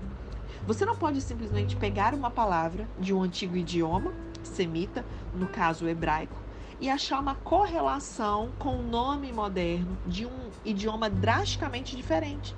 Você 0.68 0.86
não 0.86 0.96
pode 0.96 1.20
simplesmente 1.20 1.76
pegar 1.76 2.14
uma 2.14 2.30
palavra 2.30 2.88
de 3.00 3.12
um 3.12 3.24
antigo 3.24 3.58
idioma 3.58 4.14
semita, 4.48 5.06
no 5.34 5.48
caso 5.48 5.88
hebraico, 5.88 6.42
e 6.80 6.90
achar 6.90 7.20
uma 7.20 7.36
correlação 7.36 8.52
com 8.58 8.80
o 8.80 8.84
nome 8.84 9.32
moderno 9.32 9.98
de 10.06 10.26
um 10.26 10.50
idioma 10.66 11.10
drasticamente 11.10 11.96
diferente. 11.96 12.56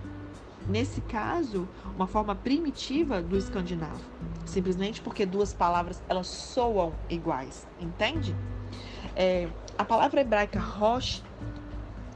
Nesse 0.66 1.02
caso, 1.02 1.68
uma 1.94 2.08
forma 2.08 2.34
primitiva 2.34 3.22
do 3.22 3.38
escandinavo, 3.38 4.10
simplesmente 4.46 5.02
porque 5.02 5.26
duas 5.26 5.54
palavras 5.54 6.02
elas 6.08 6.28
soam 6.28 6.94
iguais, 7.10 7.68
entende? 7.78 8.34
É, 9.14 9.50
a 9.78 9.84
palavra 9.84 10.22
hebraica 10.22 10.60
rosh, 10.60 11.22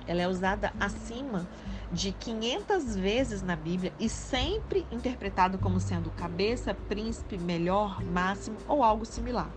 ela 0.05 0.21
é 0.21 0.27
usada 0.27 0.71
acima 0.79 1.49
de 1.91 2.11
500 2.11 2.95
vezes 2.95 3.41
na 3.41 3.55
Bíblia 3.55 3.93
e 3.99 4.09
sempre 4.09 4.85
interpretado 4.91 5.57
como 5.57 5.79
sendo 5.79 6.09
cabeça, 6.11 6.73
príncipe, 6.73 7.37
melhor, 7.37 8.03
máximo 8.03 8.57
ou 8.67 8.83
algo 8.83 9.05
similar. 9.05 9.49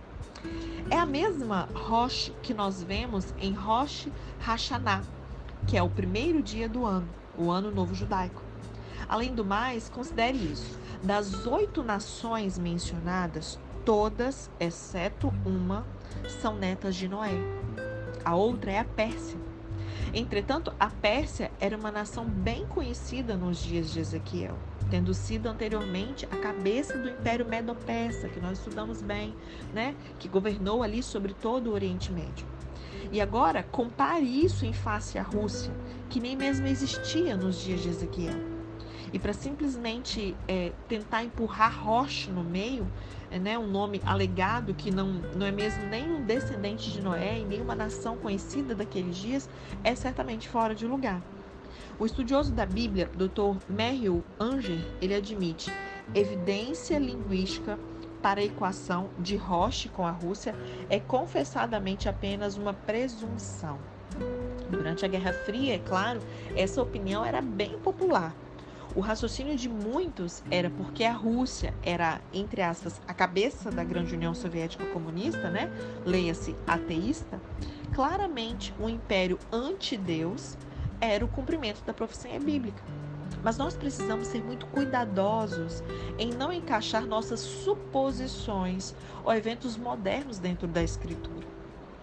É 0.89 0.97
a 0.97 1.05
mesma 1.05 1.67
Rosh 1.73 2.31
que 2.41 2.53
nós 2.53 2.81
vemos 2.81 3.33
em 3.39 3.53
Rosh 3.53 4.07
Hashanah, 4.39 5.03
que 5.67 5.77
é 5.77 5.83
o 5.83 5.89
primeiro 5.89 6.41
dia 6.41 6.67
do 6.67 6.85
ano, 6.85 7.07
o 7.37 7.51
ano 7.51 7.71
novo 7.71 7.93
judaico. 7.93 8.41
Além 9.07 9.35
do 9.35 9.43
mais, 9.43 9.89
considere 9.89 10.37
isso: 10.37 10.79
das 11.03 11.45
oito 11.45 11.83
nações 11.83 12.57
mencionadas, 12.57 13.59
todas, 13.85 14.49
exceto 14.59 15.33
uma, 15.45 15.85
são 16.41 16.55
netas 16.55 16.95
de 16.95 17.07
Noé. 17.07 17.35
A 18.23 18.35
outra 18.35 18.71
é 18.71 18.79
a 18.79 18.85
Pérsia. 18.85 19.50
Entretanto, 20.13 20.73
a 20.79 20.89
Pérsia 20.89 21.51
era 21.59 21.77
uma 21.77 21.91
nação 21.91 22.25
bem 22.25 22.65
conhecida 22.67 23.35
nos 23.35 23.59
dias 23.59 23.91
de 23.91 23.99
Ezequiel 23.99 24.57
tendo 24.91 25.13
sido 25.13 25.47
anteriormente 25.47 26.25
a 26.25 26.35
cabeça 26.35 26.97
do 26.97 27.09
Império 27.09 27.47
Medo-Persa, 27.47 28.27
que 28.27 28.41
nós 28.41 28.57
estudamos 28.57 29.01
bem, 29.01 29.33
né? 29.73 29.95
que 30.19 30.27
governou 30.27 30.83
ali 30.83 31.01
sobre 31.01 31.33
todo 31.33 31.67
o 31.67 31.73
Oriente 31.73 32.11
Médio. 32.11 32.45
E 33.09 33.21
agora, 33.21 33.63
compare 33.63 34.25
isso 34.25 34.65
em 34.65 34.73
face 34.73 35.17
à 35.17 35.23
Rússia, 35.23 35.73
que 36.09 36.19
nem 36.19 36.35
mesmo 36.35 36.67
existia 36.67 37.37
nos 37.37 37.61
dias 37.61 37.81
de 37.81 37.89
Ezequiel. 37.89 38.50
E 39.13 39.19
para 39.19 39.33
simplesmente 39.33 40.35
é, 40.47 40.71
tentar 40.87 41.23
empurrar 41.23 41.83
Roche 41.83 42.29
no 42.29 42.43
meio, 42.43 42.87
é, 43.29 43.37
né, 43.37 43.57
um 43.57 43.67
nome 43.67 44.01
alegado 44.05 44.73
que 44.73 44.89
não, 44.91 45.21
não 45.35 45.45
é 45.45 45.51
mesmo 45.51 45.85
nem 45.87 46.09
um 46.09 46.23
descendente 46.23 46.91
de 46.91 47.01
Noé 47.01 47.39
e 47.39 47.45
nem 47.45 47.61
uma 47.61 47.75
nação 47.75 48.17
conhecida 48.17 48.73
daqueles 48.73 49.17
dias, 49.17 49.49
é 49.83 49.93
certamente 49.95 50.47
fora 50.47 50.73
de 50.73 50.85
lugar. 50.85 51.21
O 51.99 52.05
estudioso 52.05 52.51
da 52.51 52.65
Bíblia, 52.65 53.09
Dr. 53.13 53.57
Merrill 53.69 54.23
Anger, 54.39 54.79
ele 55.01 55.13
admite 55.13 55.71
evidência 56.15 56.97
linguística 56.97 57.77
para 58.21 58.39
a 58.39 58.43
equação 58.43 59.09
de 59.17 59.35
Roche 59.35 59.89
com 59.89 60.05
a 60.05 60.11
Rússia 60.11 60.55
é 60.89 60.99
confessadamente 60.99 62.07
apenas 62.07 62.55
uma 62.55 62.73
presunção. 62.73 63.79
Durante 64.69 65.03
a 65.03 65.07
Guerra 65.07 65.33
Fria, 65.33 65.75
é 65.75 65.79
claro, 65.79 66.21
essa 66.55 66.81
opinião 66.81 67.25
era 67.25 67.41
bem 67.41 67.77
popular. 67.79 68.35
O 68.93 68.99
raciocínio 68.99 69.55
de 69.55 69.69
muitos 69.69 70.43
era 70.51 70.69
porque 70.69 71.05
a 71.05 71.13
Rússia 71.13 71.73
era, 71.81 72.19
entre 72.33 72.61
aspas, 72.61 73.01
a 73.07 73.13
cabeça 73.13 73.71
da 73.71 73.85
grande 73.85 74.13
União 74.13 74.33
Soviética 74.33 74.85
comunista, 74.87 75.49
né? 75.49 75.71
Leia-se 76.05 76.53
ateísta, 76.67 77.41
claramente 77.93 78.73
um 78.77 78.89
império 78.89 79.39
anti-Deus 79.49 80.57
era 80.99 81.23
o 81.23 81.27
cumprimento 81.29 81.81
da 81.85 81.93
profecia 81.93 82.37
bíblica. 82.37 82.83
Mas 83.41 83.57
nós 83.57 83.75
precisamos 83.75 84.27
ser 84.27 84.43
muito 84.43 84.67
cuidadosos 84.67 85.81
em 86.19 86.29
não 86.29 86.51
encaixar 86.51 87.05
nossas 87.07 87.39
suposições 87.39 88.93
ou 89.23 89.33
eventos 89.33 89.77
modernos 89.77 90.37
dentro 90.37 90.67
da 90.67 90.83
Escritura. 90.83 91.47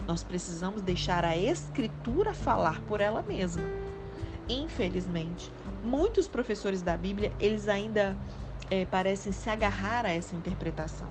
Nós 0.07 0.25
precisamos 0.25 0.81
deixar 0.81 1.23
a 1.23 1.37
Escritura 1.37 2.33
falar 2.33 2.81
por 2.83 3.03
ela 3.03 3.23
mesma. 3.23 3.78
Infelizmente, 4.49 5.53
muitos 5.83 6.27
professores 6.27 6.83
da 6.83 6.97
Bíblia 6.97 7.33
eles 7.39 7.69
ainda 7.69 8.17
é, 8.71 8.85
parecem 8.85 9.33
se 9.33 9.49
agarrar 9.51 10.07
a 10.07 10.11
essa 10.11 10.35
interpretação. 10.35 11.09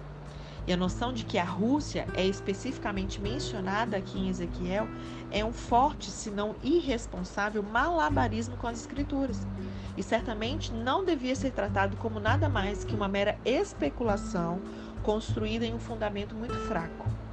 E 0.68 0.74
a 0.74 0.78
noção 0.78 1.14
de 1.14 1.24
que 1.24 1.38
a 1.38 1.46
Rússia 1.46 2.06
é 2.14 2.26
especificamente 2.26 3.22
mencionada 3.22 3.96
aqui 3.96 4.20
em 4.20 4.28
Ezequiel 4.28 4.86
é 5.32 5.44
um 5.46 5.54
forte, 5.54 6.12
se 6.12 6.30
não 6.30 6.56
irresponsável, 6.62 7.64
malabarismo 7.64 8.58
com 8.58 8.68
as 8.68 8.82
Escrituras. 8.82 9.48
E 9.96 10.04
certamente 10.04 10.74
não 10.74 11.06
devia 11.06 11.36
ser 11.36 11.52
tratado 11.52 11.96
como 11.96 12.20
nada 12.20 12.50
mais 12.50 12.84
que 12.84 12.94
uma 12.94 13.08
mera 13.08 13.40
especulação 13.46 14.62
construída 15.04 15.66
em 15.66 15.74
um 15.74 15.80
fundamento 15.80 16.36
muito 16.36 16.56
fraco. 16.68 17.27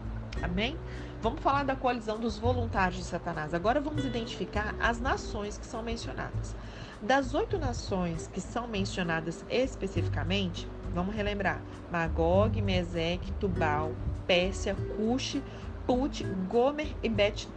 Amém? 0.44 0.76
Vamos 1.22 1.40
falar 1.40 1.64
da 1.64 1.74
coalizão 1.74 2.20
dos 2.20 2.38
voluntários 2.38 2.98
de 2.98 3.04
Satanás. 3.04 3.54
Agora 3.54 3.80
vamos 3.80 4.04
identificar 4.04 4.74
as 4.78 5.00
nações 5.00 5.56
que 5.56 5.64
são 5.64 5.82
mencionadas. 5.82 6.54
Das 7.00 7.32
oito 7.32 7.58
nações 7.58 8.28
que 8.30 8.42
são 8.42 8.68
mencionadas 8.68 9.42
especificamente, 9.48 10.68
vamos 10.94 11.14
relembrar: 11.14 11.62
Magog, 11.90 12.60
Meseque, 12.60 13.32
Tubal, 13.40 13.92
Pérsia, 14.26 14.76
Cush, 14.96 15.40
Put, 15.86 16.24
Gomer 16.46 16.94
e 17.02 17.08
Bet 17.08 17.48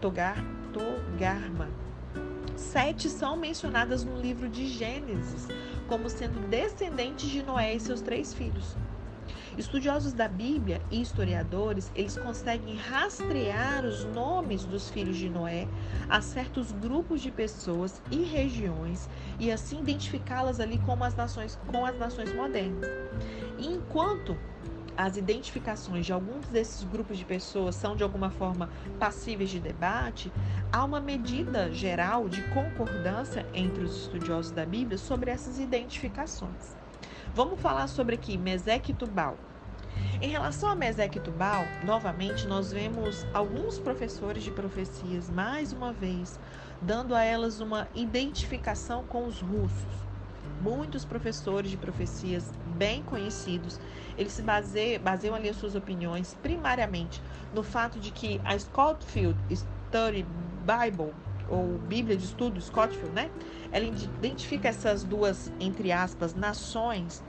Togar, 0.00 0.36
Togarma. 0.74 1.70
Sete 2.56 3.08
são 3.08 3.38
mencionadas 3.38 4.04
no 4.04 4.20
livro 4.20 4.50
de 4.50 4.66
Gênesis 4.66 5.48
como 5.88 6.08
sendo 6.08 6.46
descendentes 6.48 7.28
de 7.28 7.42
Noé 7.42 7.74
e 7.74 7.80
seus 7.80 8.00
três 8.00 8.32
filhos. 8.32 8.76
Estudiosos 9.56 10.12
da 10.12 10.26
Bíblia 10.26 10.82
e 10.90 11.00
historiadores, 11.00 11.92
eles 11.94 12.16
conseguem 12.16 12.74
rastrear 12.74 13.84
os 13.84 14.04
nomes 14.04 14.64
dos 14.64 14.90
filhos 14.90 15.16
de 15.16 15.30
Noé 15.30 15.68
a 16.08 16.20
certos 16.20 16.72
grupos 16.72 17.20
de 17.20 17.30
pessoas 17.30 18.02
e 18.10 18.24
regiões 18.24 19.08
e 19.38 19.52
assim 19.52 19.80
identificá-las 19.80 20.58
ali 20.58 20.78
como 20.78 21.04
as 21.04 21.14
nações 21.14 21.54
com 21.54 21.86
as 21.86 21.96
nações 21.96 22.34
modernas. 22.34 22.88
E 23.56 23.66
enquanto 23.66 24.36
as 24.96 25.16
identificações 25.16 26.04
de 26.04 26.12
alguns 26.12 26.48
desses 26.48 26.82
grupos 26.82 27.16
de 27.16 27.24
pessoas 27.24 27.76
são 27.76 27.94
de 27.94 28.02
alguma 28.02 28.30
forma 28.30 28.70
passíveis 28.98 29.50
de 29.50 29.60
debate, 29.60 30.32
há 30.72 30.84
uma 30.84 31.00
medida 31.00 31.70
geral 31.72 32.28
de 32.28 32.42
concordância 32.48 33.46
entre 33.52 33.84
os 33.84 34.02
estudiosos 34.02 34.50
da 34.50 34.66
Bíblia 34.66 34.98
sobre 34.98 35.30
essas 35.30 35.60
identificações. 35.60 36.83
Vamos 37.34 37.58
falar 37.58 37.88
sobre 37.88 38.14
aqui 38.14 38.38
Meseque 38.38 38.92
e 38.92 38.94
Tubal. 38.94 39.36
Em 40.22 40.28
relação 40.28 40.68
a 40.68 40.76
Meseque 40.76 41.18
e 41.18 41.20
Tubal, 41.20 41.64
novamente 41.84 42.46
nós 42.46 42.70
vemos 42.70 43.26
alguns 43.34 43.76
professores 43.76 44.44
de 44.44 44.52
profecias, 44.52 45.28
mais 45.28 45.72
uma 45.72 45.92
vez, 45.92 46.38
dando 46.80 47.12
a 47.12 47.24
elas 47.24 47.58
uma 47.58 47.88
identificação 47.92 49.02
com 49.02 49.26
os 49.26 49.40
russos. 49.40 50.06
Muitos 50.62 51.04
professores 51.04 51.72
de 51.72 51.76
profecias 51.76 52.52
bem 52.76 53.02
conhecidos, 53.02 53.80
eles 54.16 54.32
se 54.32 54.40
baseiam, 54.40 55.02
baseiam 55.02 55.34
ali 55.34 55.48
as 55.48 55.56
suas 55.56 55.74
opiniões 55.74 56.36
primariamente 56.40 57.20
no 57.52 57.64
fato 57.64 57.98
de 57.98 58.12
que 58.12 58.40
a 58.44 58.56
Scottfield 58.56 59.36
Study 59.52 60.24
Bible 60.64 61.12
ou 61.48 61.78
Bíblia 61.78 62.16
de 62.16 62.24
Estudo, 62.24 62.60
Scottfield, 62.60 63.14
né? 63.14 63.30
Ela 63.70 63.84
identifica 63.84 64.68
essas 64.68 65.04
duas, 65.04 65.50
entre 65.60 65.92
aspas, 65.92 66.34
nações 66.34 67.22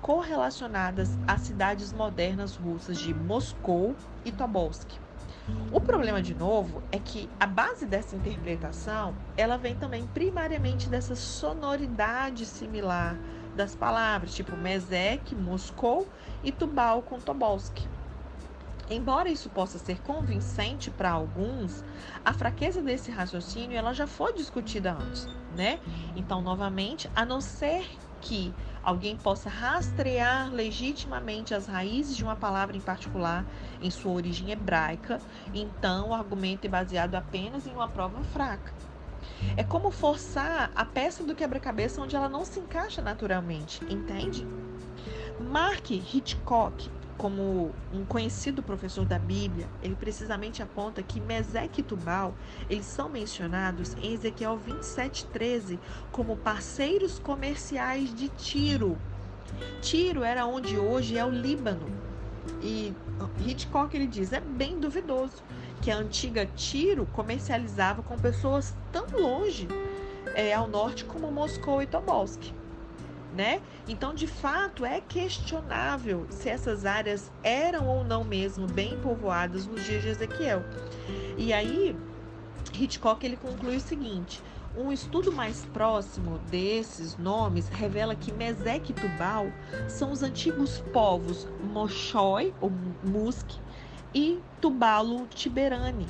correlacionadas 0.00 1.18
às 1.26 1.42
cidades 1.42 1.92
modernas 1.92 2.56
russas 2.56 2.98
de 2.98 3.12
Moscou 3.12 3.96
e 4.24 4.30
Tobolsk. 4.30 4.98
O 5.72 5.80
problema, 5.80 6.22
de 6.22 6.34
novo, 6.34 6.82
é 6.92 6.98
que 6.98 7.28
a 7.38 7.46
base 7.46 7.84
dessa 7.84 8.16
interpretação, 8.16 9.14
ela 9.36 9.56
vem 9.56 9.74
também 9.74 10.06
primariamente 10.06 10.88
dessa 10.88 11.14
sonoridade 11.14 12.46
similar 12.46 13.18
das 13.54 13.74
palavras, 13.74 14.34
tipo 14.34 14.56
Mesek, 14.56 15.34
Moscou 15.34 16.08
e 16.42 16.52
Tubal 16.52 17.02
com 17.02 17.18
Tobolsk. 17.18 17.97
Embora 18.90 19.28
isso 19.28 19.50
possa 19.50 19.78
ser 19.78 20.00
convincente 20.00 20.90
para 20.90 21.10
alguns, 21.10 21.84
a 22.24 22.32
fraqueza 22.32 22.82
desse 22.82 23.10
raciocínio 23.10 23.76
ela 23.76 23.92
já 23.92 24.06
foi 24.06 24.32
discutida 24.32 24.92
antes, 24.92 25.26
né? 25.54 25.78
Então, 26.16 26.40
novamente, 26.40 27.10
a 27.14 27.24
não 27.24 27.40
ser 27.40 27.86
que 28.20 28.54
alguém 28.82 29.16
possa 29.16 29.48
rastrear 29.48 30.50
legitimamente 30.52 31.54
as 31.54 31.66
raízes 31.66 32.16
de 32.16 32.24
uma 32.24 32.34
palavra 32.34 32.76
em 32.76 32.80
particular 32.80 33.46
em 33.80 33.90
sua 33.90 34.12
origem 34.12 34.50
hebraica, 34.50 35.18
então 35.54 36.08
o 36.08 36.14
argumento 36.14 36.64
é 36.64 36.68
baseado 36.68 37.14
apenas 37.14 37.66
em 37.66 37.72
uma 37.74 37.88
prova 37.88 38.22
fraca. 38.22 38.72
É 39.56 39.62
como 39.62 39.90
forçar 39.90 40.70
a 40.74 40.84
peça 40.84 41.24
do 41.24 41.34
quebra-cabeça 41.34 42.00
onde 42.00 42.16
ela 42.16 42.28
não 42.28 42.44
se 42.44 42.58
encaixa 42.58 43.02
naturalmente, 43.02 43.84
entende? 43.84 44.46
Mark 45.38 45.90
Hitchcock 45.90 46.97
como 47.18 47.72
um 47.92 48.04
conhecido 48.04 48.62
professor 48.62 49.04
da 49.04 49.18
Bíblia, 49.18 49.68
ele 49.82 49.96
precisamente 49.96 50.62
aponta 50.62 51.02
que 51.02 51.20
Meseque 51.20 51.80
e 51.80 51.84
Tubal, 51.84 52.32
eles 52.70 52.86
são 52.86 53.08
mencionados 53.08 53.94
em 54.00 54.14
Ezequiel 54.14 54.58
27:13 54.58 55.78
como 56.12 56.36
parceiros 56.36 57.18
comerciais 57.18 58.14
de 58.14 58.28
Tiro. 58.28 58.96
Tiro 59.82 60.22
era 60.22 60.46
onde 60.46 60.78
hoje 60.78 61.18
é 61.18 61.24
o 61.24 61.30
Líbano. 61.30 61.86
E 62.62 62.94
Hitchcock 63.44 63.94
ele 63.94 64.06
diz, 64.06 64.32
é 64.32 64.40
bem 64.40 64.78
duvidoso 64.78 65.42
que 65.82 65.90
a 65.90 65.96
antiga 65.96 66.46
Tiro 66.46 67.06
comercializava 67.12 68.02
com 68.02 68.16
pessoas 68.16 68.74
tão 68.92 69.06
longe 69.12 69.68
é, 70.34 70.54
ao 70.54 70.68
norte 70.68 71.04
como 71.04 71.30
Moscou 71.30 71.82
e 71.82 71.86
Tobolsk 71.86 72.57
né? 73.38 73.62
Então, 73.86 74.12
de 74.12 74.26
fato, 74.26 74.84
é 74.84 75.00
questionável 75.00 76.26
se 76.28 76.48
essas 76.48 76.84
áreas 76.84 77.30
eram 77.44 77.86
ou 77.86 78.02
não 78.02 78.24
mesmo 78.24 78.66
bem 78.66 78.98
povoadas 78.98 79.64
nos 79.64 79.84
dias 79.84 80.02
de 80.02 80.08
Ezequiel. 80.08 80.64
E 81.36 81.52
aí, 81.52 81.96
Hitchcock 82.74 83.24
ele 83.24 83.36
conclui 83.36 83.76
o 83.76 83.80
seguinte: 83.80 84.42
um 84.76 84.92
estudo 84.92 85.30
mais 85.30 85.64
próximo 85.66 86.38
desses 86.50 87.16
nomes 87.16 87.68
revela 87.68 88.16
que 88.16 88.32
Mesec 88.32 88.90
e 88.90 88.92
Tubal 88.92 89.46
são 89.86 90.10
os 90.10 90.24
antigos 90.24 90.80
povos 90.92 91.46
Moshoi 91.72 92.52
ou 92.60 92.72
Musk 93.04 93.52
e 94.12 94.40
Tubalo 94.60 95.28
Tiberani, 95.28 96.08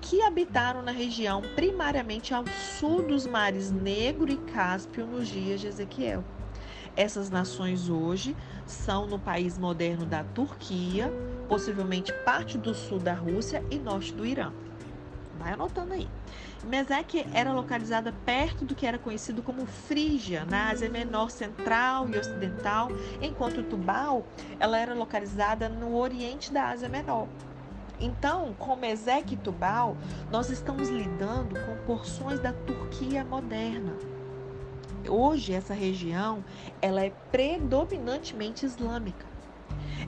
que 0.00 0.22
habitaram 0.22 0.80
na 0.80 0.92
região 0.92 1.42
primariamente 1.54 2.32
ao 2.32 2.46
sul 2.46 3.02
dos 3.02 3.26
mares 3.26 3.70
Negro 3.70 4.32
e 4.32 4.38
Cáspio 4.38 5.04
nos 5.04 5.28
dias 5.28 5.60
de 5.60 5.66
Ezequiel. 5.66 6.24
Essas 6.96 7.30
nações 7.30 7.88
hoje 7.88 8.36
são 8.66 9.06
no 9.06 9.18
país 9.18 9.56
moderno 9.56 10.04
da 10.04 10.24
Turquia, 10.24 11.12
possivelmente 11.48 12.12
parte 12.24 12.58
do 12.58 12.74
sul 12.74 12.98
da 12.98 13.14
Rússia 13.14 13.64
e 13.70 13.78
norte 13.78 14.12
do 14.12 14.26
Irã. 14.26 14.52
Vai 15.38 15.52
anotando 15.52 15.94
aí. 15.94 16.08
Mesec 16.64 17.26
era 17.32 17.52
localizada 17.52 18.12
perto 18.26 18.66
do 18.66 18.74
que 18.74 18.86
era 18.86 18.98
conhecido 18.98 19.42
como 19.42 19.64
Frígia, 19.64 20.44
na 20.44 20.68
Ásia 20.68 20.90
Menor 20.90 21.30
Central 21.30 22.08
e 22.10 22.18
Ocidental, 22.18 22.88
enquanto 23.22 23.62
Tubal 23.62 24.26
ela 24.58 24.78
era 24.78 24.92
localizada 24.94 25.68
no 25.68 25.96
oriente 25.96 26.52
da 26.52 26.68
Ásia 26.68 26.88
Menor. 26.88 27.26
Então, 27.98 28.54
com 28.58 28.76
Mesec 28.76 29.32
e 29.32 29.36
Tubal, 29.36 29.96
nós 30.30 30.50
estamos 30.50 30.88
lidando 30.88 31.58
com 31.60 31.76
porções 31.86 32.40
da 32.40 32.52
Turquia 32.52 33.24
moderna. 33.24 33.94
Hoje 35.08 35.52
essa 35.52 35.74
região 35.74 36.44
ela 36.80 37.04
é 37.04 37.10
predominantemente 37.30 38.66
islâmica. 38.66 39.26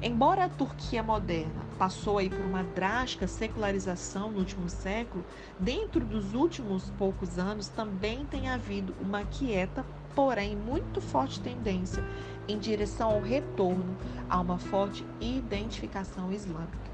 Embora 0.02 0.44
a 0.44 0.48
Turquia 0.48 1.02
moderna 1.02 1.62
passou 1.78 2.18
aí 2.18 2.28
por 2.28 2.40
uma 2.40 2.64
drástica 2.64 3.26
secularização 3.26 4.30
no 4.30 4.38
último 4.38 4.68
século, 4.68 5.24
dentro 5.58 6.04
dos 6.04 6.34
últimos 6.34 6.90
poucos 6.98 7.38
anos 7.38 7.68
também 7.68 8.24
tem 8.26 8.48
havido 8.48 8.94
uma 9.00 9.24
quieta, 9.24 9.84
porém 10.14 10.56
muito 10.56 11.00
forte 11.00 11.40
tendência 11.40 12.04
em 12.48 12.58
direção 12.58 13.10
ao 13.10 13.20
retorno 13.20 13.96
a 14.28 14.40
uma 14.40 14.58
forte 14.58 15.06
identificação 15.20 16.32
islâmica. 16.32 16.92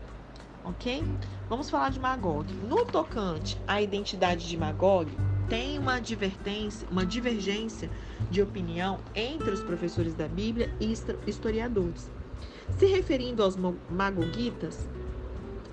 Ok? 0.64 1.02
Vamos 1.48 1.70
falar 1.70 1.90
de 1.90 1.98
Magog. 1.98 2.52
No 2.52 2.84
tocante 2.84 3.58
à 3.66 3.80
identidade 3.80 4.46
de 4.46 4.56
Magog, 4.56 5.10
tem 5.48 5.78
uma 5.78 5.94
advertência, 5.94 6.86
uma 6.90 7.04
divergência 7.06 7.90
de 8.30 8.42
opinião 8.42 9.00
entre 9.14 9.50
os 9.50 9.60
professores 9.60 10.14
da 10.14 10.28
Bíblia 10.28 10.70
e 10.80 10.92
historiadores. 11.26 12.10
Se 12.76 12.86
referindo 12.86 13.42
aos 13.42 13.56
magogitas, 13.90 14.86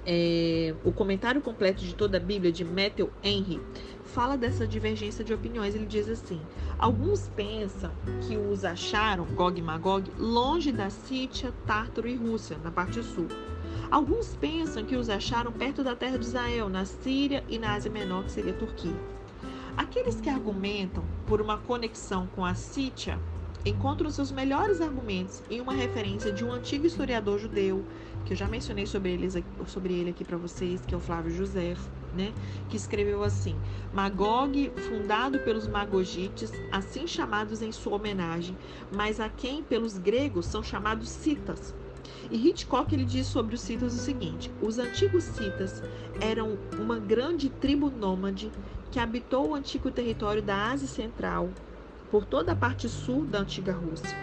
é, 0.05 0.73
o 0.83 0.91
comentário 0.91 1.41
completo 1.41 1.83
de 1.83 1.95
toda 1.95 2.17
a 2.17 2.19
Bíblia 2.19 2.51
de 2.51 2.63
Matthew 2.63 3.11
Henry 3.23 3.59
fala 4.03 4.37
dessa 4.37 4.67
divergência 4.67 5.23
de 5.25 5.33
opiniões. 5.33 5.75
Ele 5.75 5.85
diz 5.85 6.07
assim: 6.07 6.39
alguns 6.77 7.27
pensam 7.35 7.91
que 8.27 8.37
os 8.37 8.63
acharam, 8.63 9.25
Gog 9.25 9.59
e 9.59 9.63
Magog, 9.63 10.09
longe 10.17 10.71
da 10.71 10.89
Sítia, 10.89 11.51
Tártaro 11.65 12.07
e 12.07 12.15
Rússia, 12.15 12.57
na 12.63 12.71
parte 12.71 13.01
sul. 13.03 13.27
Alguns 13.91 14.35
pensam 14.35 14.83
que 14.83 14.95
os 14.95 15.09
acharam 15.09 15.51
perto 15.51 15.83
da 15.83 15.95
terra 15.95 16.17
de 16.17 16.25
Israel, 16.25 16.69
na 16.69 16.85
Síria 16.85 17.43
e 17.49 17.59
na 17.59 17.73
Ásia 17.73 17.91
Menor, 17.91 18.23
que 18.23 18.31
seria 18.31 18.53
a 18.53 18.57
Turquia. 18.57 19.14
Aqueles 19.77 20.21
que 20.21 20.29
argumentam 20.29 21.03
por 21.27 21.41
uma 21.41 21.57
conexão 21.57 22.27
com 22.27 22.45
a 22.45 22.55
Sítia 22.55 23.19
encontram 23.65 24.09
seus 24.09 24.31
melhores 24.31 24.79
argumentos 24.79 25.41
em 25.49 25.59
uma 25.59 25.73
referência 25.73 26.31
de 26.31 26.45
um 26.45 26.51
antigo 26.51 26.85
historiador 26.85 27.39
judeu, 27.39 27.83
que 28.25 28.31
eu 28.33 28.37
já 28.37 28.47
mencionei 28.47 28.85
sobre, 28.85 29.17
sobre 29.67 29.93
ele 29.93 30.11
aqui 30.11 30.23
para 30.23 30.37
vocês, 30.37 30.85
que 30.85 30.93
é 30.93 30.97
o 30.97 31.01
Flávio 31.01 31.35
José, 31.35 31.75
né, 32.13 32.33
que 32.69 32.77
escreveu 32.77 33.23
assim: 33.23 33.55
Magog, 33.93 34.71
fundado 34.87 35.39
pelos 35.39 35.67
magogites, 35.67 36.51
assim 36.71 37.05
chamados 37.05 37.61
em 37.61 37.71
sua 37.71 37.95
homenagem, 37.95 38.57
mas 38.95 39.19
a 39.19 39.27
quem 39.27 39.61
pelos 39.61 39.97
gregos 39.97 40.45
são 40.45 40.63
chamados 40.63 41.09
citas. 41.09 41.75
E 42.29 42.35
Hitchcock 42.35 42.93
ele 42.93 43.05
diz 43.05 43.27
sobre 43.27 43.55
os 43.55 43.61
citas 43.61 43.93
o 43.93 43.97
seguinte: 43.97 44.51
os 44.61 44.77
antigos 44.77 45.23
citas 45.23 45.83
eram 46.19 46.57
uma 46.79 46.99
grande 46.99 47.49
tribo 47.49 47.89
nômade 47.89 48.51
que 48.91 48.99
habitou 48.99 49.49
o 49.49 49.55
antigo 49.55 49.91
território 49.91 50.41
da 50.41 50.71
Ásia 50.71 50.87
Central, 50.87 51.49
por 52.09 52.25
toda 52.25 52.53
a 52.53 52.55
parte 52.55 52.87
sul 52.87 53.25
da 53.25 53.39
antiga 53.39 53.73
Rússia. 53.73 54.15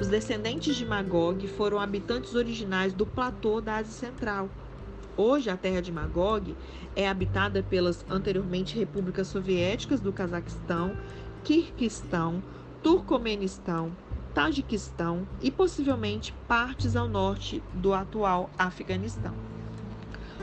Os 0.00 0.06
descendentes 0.06 0.76
de 0.76 0.84
Magog 0.84 1.46
foram 1.48 1.80
habitantes 1.80 2.34
originais 2.34 2.92
do 2.92 3.06
platô 3.06 3.60
da 3.60 3.76
Ásia 3.76 3.92
Central. 3.92 4.48
Hoje, 5.16 5.50
a 5.50 5.56
terra 5.56 5.82
de 5.82 5.90
Magog 5.90 6.56
é 6.94 7.08
habitada 7.08 7.62
pelas 7.62 8.04
anteriormente 8.08 8.78
repúblicas 8.78 9.26
soviéticas 9.26 10.00
do 10.00 10.12
Cazaquistão, 10.12 10.96
Kirguistão, 11.42 12.42
Turcomenistão, 12.82 13.90
Tajiquistão 14.38 15.26
e 15.42 15.50
possivelmente 15.50 16.32
partes 16.46 16.94
ao 16.94 17.08
norte 17.08 17.60
do 17.74 17.92
atual 17.92 18.48
Afeganistão. 18.56 19.34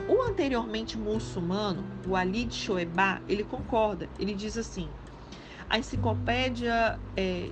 O 0.09 0.21
anteriormente 0.21 0.97
muçulmano, 0.97 1.81
o 2.05 2.13
Ali 2.13 2.43
de 2.43 2.55
Shoeba, 2.55 3.21
ele 3.25 3.45
concorda. 3.45 4.09
Ele 4.19 4.33
diz 4.33 4.57
assim: 4.57 4.89
a 5.69 5.79
enciclopédia 5.79 6.99
é, 7.15 7.51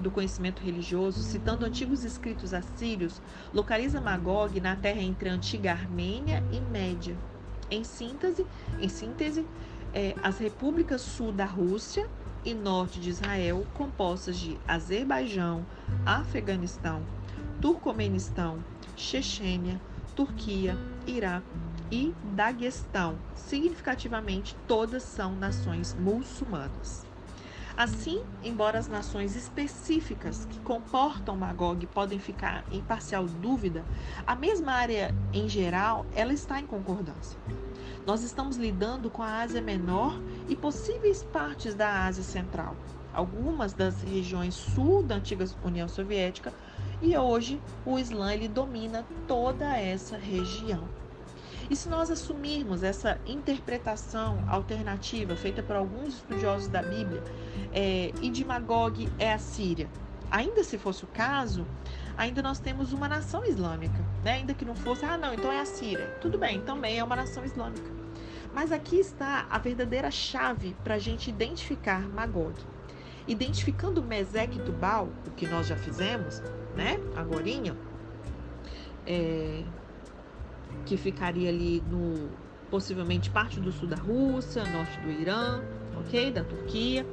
do 0.00 0.10
conhecimento 0.10 0.60
religioso, 0.60 1.22
citando 1.22 1.64
antigos 1.64 2.02
escritos 2.02 2.52
assírios, 2.52 3.22
localiza 3.54 4.00
Magog 4.00 4.60
na 4.60 4.74
terra 4.74 5.00
entre 5.00 5.28
a 5.28 5.32
antiga 5.32 5.70
Armênia 5.70 6.42
e 6.50 6.58
Média. 6.72 7.16
Em 7.70 7.84
síntese, 7.84 8.44
em 8.80 8.88
síntese 8.88 9.46
é, 9.94 10.16
as 10.24 10.38
repúblicas 10.38 11.02
sul 11.02 11.30
da 11.30 11.44
Rússia 11.44 12.10
e 12.46 12.54
norte 12.54 13.00
de 13.00 13.10
Israel, 13.10 13.66
compostas 13.74 14.38
de 14.38 14.56
Azerbaijão, 14.66 15.66
Afeganistão, 16.06 17.02
Turcomenistão, 17.60 18.64
Chechênia, 18.96 19.80
Turquia, 20.14 20.76
Iraque 21.06 21.46
e 21.90 22.14
Daguestão. 22.34 23.18
Significativamente, 23.34 24.56
todas 24.66 25.02
são 25.02 25.34
nações 25.34 25.94
muçulmanas. 25.94 27.05
Assim, 27.76 28.24
embora 28.42 28.78
as 28.78 28.88
nações 28.88 29.36
específicas 29.36 30.46
que 30.46 30.58
comportam 30.60 31.36
Magog 31.36 31.86
podem 31.88 32.18
ficar 32.18 32.64
em 32.72 32.80
parcial 32.80 33.26
dúvida, 33.26 33.84
a 34.26 34.34
mesma 34.34 34.72
área 34.72 35.14
em 35.30 35.46
geral 35.46 36.06
ela 36.14 36.32
está 36.32 36.58
em 36.58 36.66
concordância. 36.66 37.38
Nós 38.06 38.22
estamos 38.22 38.56
lidando 38.56 39.10
com 39.10 39.22
a 39.22 39.42
Ásia 39.42 39.60
Menor 39.60 40.18
e 40.48 40.56
possíveis 40.56 41.22
partes 41.22 41.74
da 41.74 42.06
Ásia 42.06 42.24
Central. 42.24 42.74
Algumas 43.12 43.74
das 43.74 44.00
regiões 44.00 44.54
sul 44.54 45.02
da 45.02 45.16
antiga 45.16 45.44
União 45.62 45.86
Soviética 45.86 46.54
e 47.02 47.14
hoje 47.14 47.60
o 47.84 47.98
Islã 47.98 48.32
ele 48.32 48.48
domina 48.48 49.04
toda 49.28 49.76
essa 49.76 50.16
região. 50.16 50.88
E 51.68 51.74
se 51.74 51.88
nós 51.88 52.10
assumirmos 52.10 52.82
essa 52.82 53.18
interpretação 53.26 54.38
alternativa 54.48 55.34
feita 55.34 55.62
por 55.62 55.74
alguns 55.74 56.14
estudiosos 56.14 56.68
da 56.68 56.82
Bíblia, 56.82 57.22
é, 57.72 58.12
e 58.22 58.30
de 58.30 58.44
Magog 58.44 59.08
é 59.18 59.32
a 59.32 59.38
Síria, 59.38 59.88
ainda 60.30 60.62
se 60.62 60.78
fosse 60.78 61.04
o 61.04 61.08
caso, 61.08 61.66
ainda 62.16 62.40
nós 62.42 62.60
temos 62.60 62.92
uma 62.92 63.08
nação 63.08 63.44
islâmica, 63.44 63.98
né? 64.24 64.34
ainda 64.34 64.54
que 64.54 64.64
não 64.64 64.76
fosse, 64.76 65.04
ah, 65.04 65.16
não, 65.16 65.34
então 65.34 65.50
é 65.50 65.60
a 65.60 65.66
Síria. 65.66 66.06
Tudo 66.20 66.38
bem, 66.38 66.60
também 66.60 66.98
é 66.98 67.04
uma 67.04 67.16
nação 67.16 67.44
islâmica. 67.44 67.90
Mas 68.54 68.72
aqui 68.72 68.96
está 68.96 69.46
a 69.50 69.58
verdadeira 69.58 70.10
chave 70.10 70.74
para 70.82 70.94
a 70.94 70.98
gente 70.98 71.28
identificar 71.28 72.00
Magog. 72.00 72.54
Identificando 73.28 74.02
Mesec 74.02 74.56
e 74.56 74.60
Tubal, 74.60 75.08
o 75.26 75.30
que 75.32 75.46
nós 75.46 75.66
já 75.66 75.76
fizemos, 75.76 76.40
né? 76.76 76.98
Agorinha, 77.16 77.76
é, 79.04 79.62
que 80.86 80.96
ficaria 80.96 81.50
ali 81.50 81.82
no 81.90 82.30
possivelmente 82.70 83.30
parte 83.30 83.60
do 83.60 83.70
sul 83.70 83.88
da 83.88 83.96
Rússia, 83.96 84.64
norte 84.64 84.98
do 85.00 85.10
Irã, 85.10 85.62
ok? 85.98 86.30
Da 86.32 86.42
Turquia. 86.42 87.06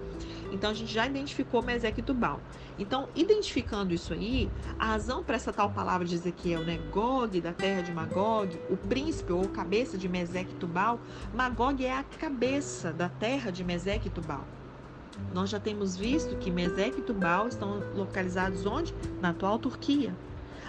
Então 0.52 0.70
a 0.70 0.74
gente 0.74 0.94
já 0.94 1.06
identificou 1.06 1.62
Mesec 1.62 2.02
Tubal. 2.02 2.40
Então, 2.78 3.08
identificando 3.16 3.94
isso 3.94 4.14
aí, 4.14 4.50
a 4.80 4.86
razão 4.88 5.24
para 5.24 5.36
essa 5.36 5.52
tal 5.52 5.70
palavra 5.72 6.08
de 6.08 6.16
Ezequiel, 6.16 6.64
né? 6.64 6.80
Gog, 6.92 7.40
da 7.42 7.54
terra 7.54 7.82
de 7.82 7.92
Magog, 7.92 8.60
o 8.70 8.78
príncipe 8.78 9.32
ou 9.32 9.48
cabeça 9.48 9.98
de 9.98 10.08
Mesec 10.08 10.54
Tubal, 10.56 11.00
Magog 11.34 11.84
é 11.84 11.98
a 11.98 12.04
cabeça 12.04 12.92
da 12.92 13.10
terra 13.10 13.52
de 13.52 13.64
Mesec 13.64 14.10
Tubal. 14.10 14.46
Nós 15.34 15.50
já 15.50 15.60
temos 15.60 15.96
visto 15.96 16.36
que 16.38 16.50
Mesec 16.50 16.98
e 16.98 17.02
Tubal 17.02 17.48
estão 17.48 17.84
localizados 17.96 18.66
onde? 18.66 18.94
Na 19.22 19.30
atual 19.30 19.60
Turquia. 19.60 20.16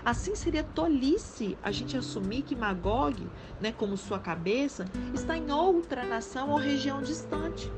Assim 0.04 0.34
seria 0.34 0.62
tolice 0.62 1.56
a 1.62 1.72
gente 1.72 1.96
assumir 1.96 2.42
que 2.42 2.54
Magog, 2.54 3.26
né, 3.58 3.72
como 3.72 3.96
sua 3.96 4.18
cabeça, 4.18 4.84
está 5.14 5.34
em 5.34 5.50
outra 5.50 6.04
nação 6.04 6.50
ou 6.50 6.58
região 6.58 7.00
distante. 7.00 7.72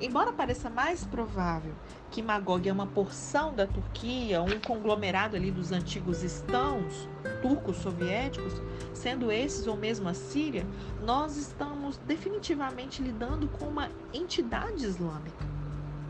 Embora 0.00 0.32
pareça 0.32 0.68
mais 0.68 1.04
provável 1.04 1.74
que 2.10 2.20
Magog 2.20 2.68
é 2.68 2.72
uma 2.72 2.86
porção 2.86 3.54
da 3.54 3.66
Turquia, 3.66 4.42
um 4.42 4.58
conglomerado 4.58 5.36
ali 5.36 5.52
dos 5.52 5.70
antigos 5.70 6.24
estãos 6.24 7.08
turcos 7.42 7.76
soviéticos, 7.76 8.60
sendo 8.92 9.30
esses 9.30 9.66
ou 9.66 9.76
mesmo 9.76 10.08
a 10.08 10.14
Síria, 10.14 10.66
nós 11.04 11.36
estamos 11.36 11.96
definitivamente 11.98 13.02
lidando 13.02 13.48
com 13.48 13.66
uma 13.66 13.88
entidade 14.12 14.84
islâmica. 14.84 15.59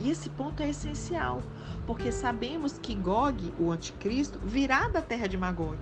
E 0.01 0.11
esse 0.11 0.31
ponto 0.31 0.63
é 0.63 0.71
essencial, 0.71 1.43
porque 1.87 2.11
sabemos 2.11 2.79
que 2.79 2.95
Gog, 2.95 3.53
o 3.59 3.71
anticristo, 3.71 4.39
virá 4.43 4.89
da 4.89 5.03
terra 5.03 5.27
de 5.27 5.37
Magog, 5.37 5.77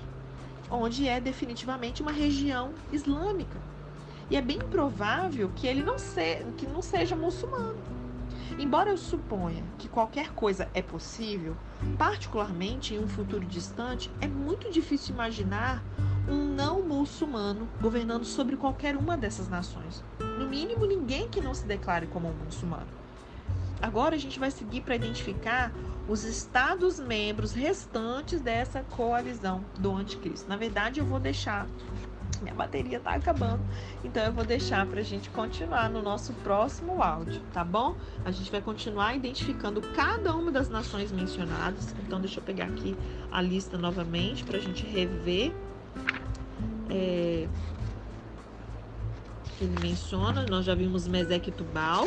onde 0.71 1.07
é 1.07 1.21
definitivamente 1.21 2.03
uma 2.03 2.11
região 2.11 2.73
islâmica. 2.93 3.59
E 4.29 4.37
é 4.37 4.43
bem 4.43 4.59
provável 4.59 5.51
que 5.55 5.67
ele 5.67 5.83
não, 5.83 5.99
se, 5.99 6.45
que 6.57 6.67
não 6.67 6.83
seja 6.83 7.15
muçulmano. 7.15 7.79
Embora 8.59 8.91
eu 8.91 8.99
suponha 8.99 9.63
que 9.79 9.89
qualquer 9.89 10.33
coisa 10.35 10.69
é 10.75 10.83
possível, 10.83 11.57
particularmente 11.97 12.95
em 12.95 12.99
um 12.99 13.07
futuro 13.07 13.47
distante, 13.47 14.11
é 14.21 14.27
muito 14.27 14.71
difícil 14.71 15.15
imaginar 15.15 15.83
um 16.29 16.45
não 16.45 16.83
muçulmano 16.83 17.69
governando 17.81 18.25
sobre 18.25 18.57
qualquer 18.57 18.97
uma 18.97 19.17
dessas 19.17 19.49
nações. 19.49 20.03
No 20.19 20.47
mínimo, 20.47 20.85
ninguém 20.85 21.29
que 21.29 21.41
não 21.41 21.55
se 21.55 21.65
declare 21.65 22.07
como 22.09 22.29
um 22.29 22.35
muçulmano. 22.45 22.89
Agora 23.81 24.15
a 24.15 24.19
gente 24.19 24.39
vai 24.39 24.51
seguir 24.51 24.81
para 24.81 24.97
identificar 24.97 25.73
os 26.09 26.25
estados-membros 26.25 27.53
restantes 27.53 28.41
dessa 28.41 28.83
coalizão 28.83 29.65
do 29.79 29.95
anticristo. 29.95 30.49
Na 30.49 30.57
verdade, 30.57 31.01
eu 31.01 31.07
vou 31.07 31.21
deixar. 31.21 31.67
Minha 32.43 32.55
bateria 32.55 32.99
está 32.99 33.15
acabando, 33.15 33.61
então 34.05 34.23
eu 34.23 34.33
vou 34.33 34.45
deixar 34.45 34.87
para 34.87 35.01
a 35.01 35.03
gente 35.03 35.29
continuar 35.31 35.91
no 35.91 36.01
nosso 36.01 36.33
próximo 36.35 37.03
áudio, 37.03 37.41
tá 37.53 37.65
bom? 37.65 37.97
A 38.25 38.31
gente 38.31 38.49
vai 38.49 38.61
continuar 38.61 39.17
identificando 39.17 39.81
cada 39.81 40.33
uma 40.37 40.53
das 40.53 40.69
nações 40.69 41.11
mencionadas. 41.11 41.93
Então, 42.07 42.21
deixa 42.21 42.39
eu 42.39 42.45
pegar 42.45 42.67
aqui 42.67 42.97
a 43.33 43.43
lista 43.43 43.77
novamente 43.77 44.45
para 44.45 44.59
a 44.59 44.61
gente 44.61 44.87
rever. 44.87 45.53
É, 46.89 47.49
ele 49.61 49.77
menciona, 49.81 50.47
nós 50.49 50.65
já 50.65 50.75
vimos 50.75 51.09
Mesec 51.09 51.49
e 51.49 51.53
Tubal, 51.53 52.07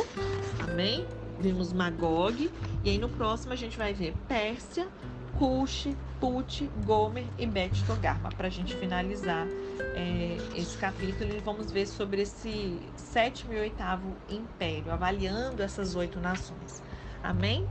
amém? 0.59 1.05
Vimos 1.41 1.73
Magog, 1.73 2.49
e 2.83 2.89
aí 2.89 2.97
no 2.97 3.09
próximo 3.09 3.51
a 3.53 3.55
gente 3.55 3.77
vai 3.77 3.93
ver 3.93 4.13
Pérsia, 4.27 4.87
Cush, 5.37 5.89
Put, 6.19 6.69
Gomer 6.85 7.25
e 7.37 7.45
Bet 7.45 7.83
Togarma, 7.85 8.29
para 8.29 8.47
a 8.47 8.49
gente 8.51 8.75
finalizar 8.75 9.47
é, 9.95 10.37
esse 10.55 10.77
capítulo 10.77 11.31
e 11.33 11.39
vamos 11.39 11.71
ver 11.71 11.87
sobre 11.87 12.21
esse 12.21 12.79
sétimo 12.95 13.53
e 13.53 13.59
oitavo 13.59 14.15
império, 14.29 14.91
avaliando 14.91 15.63
essas 15.63 15.95
oito 15.95 16.19
nações. 16.19 16.83
Amém? 17.23 17.67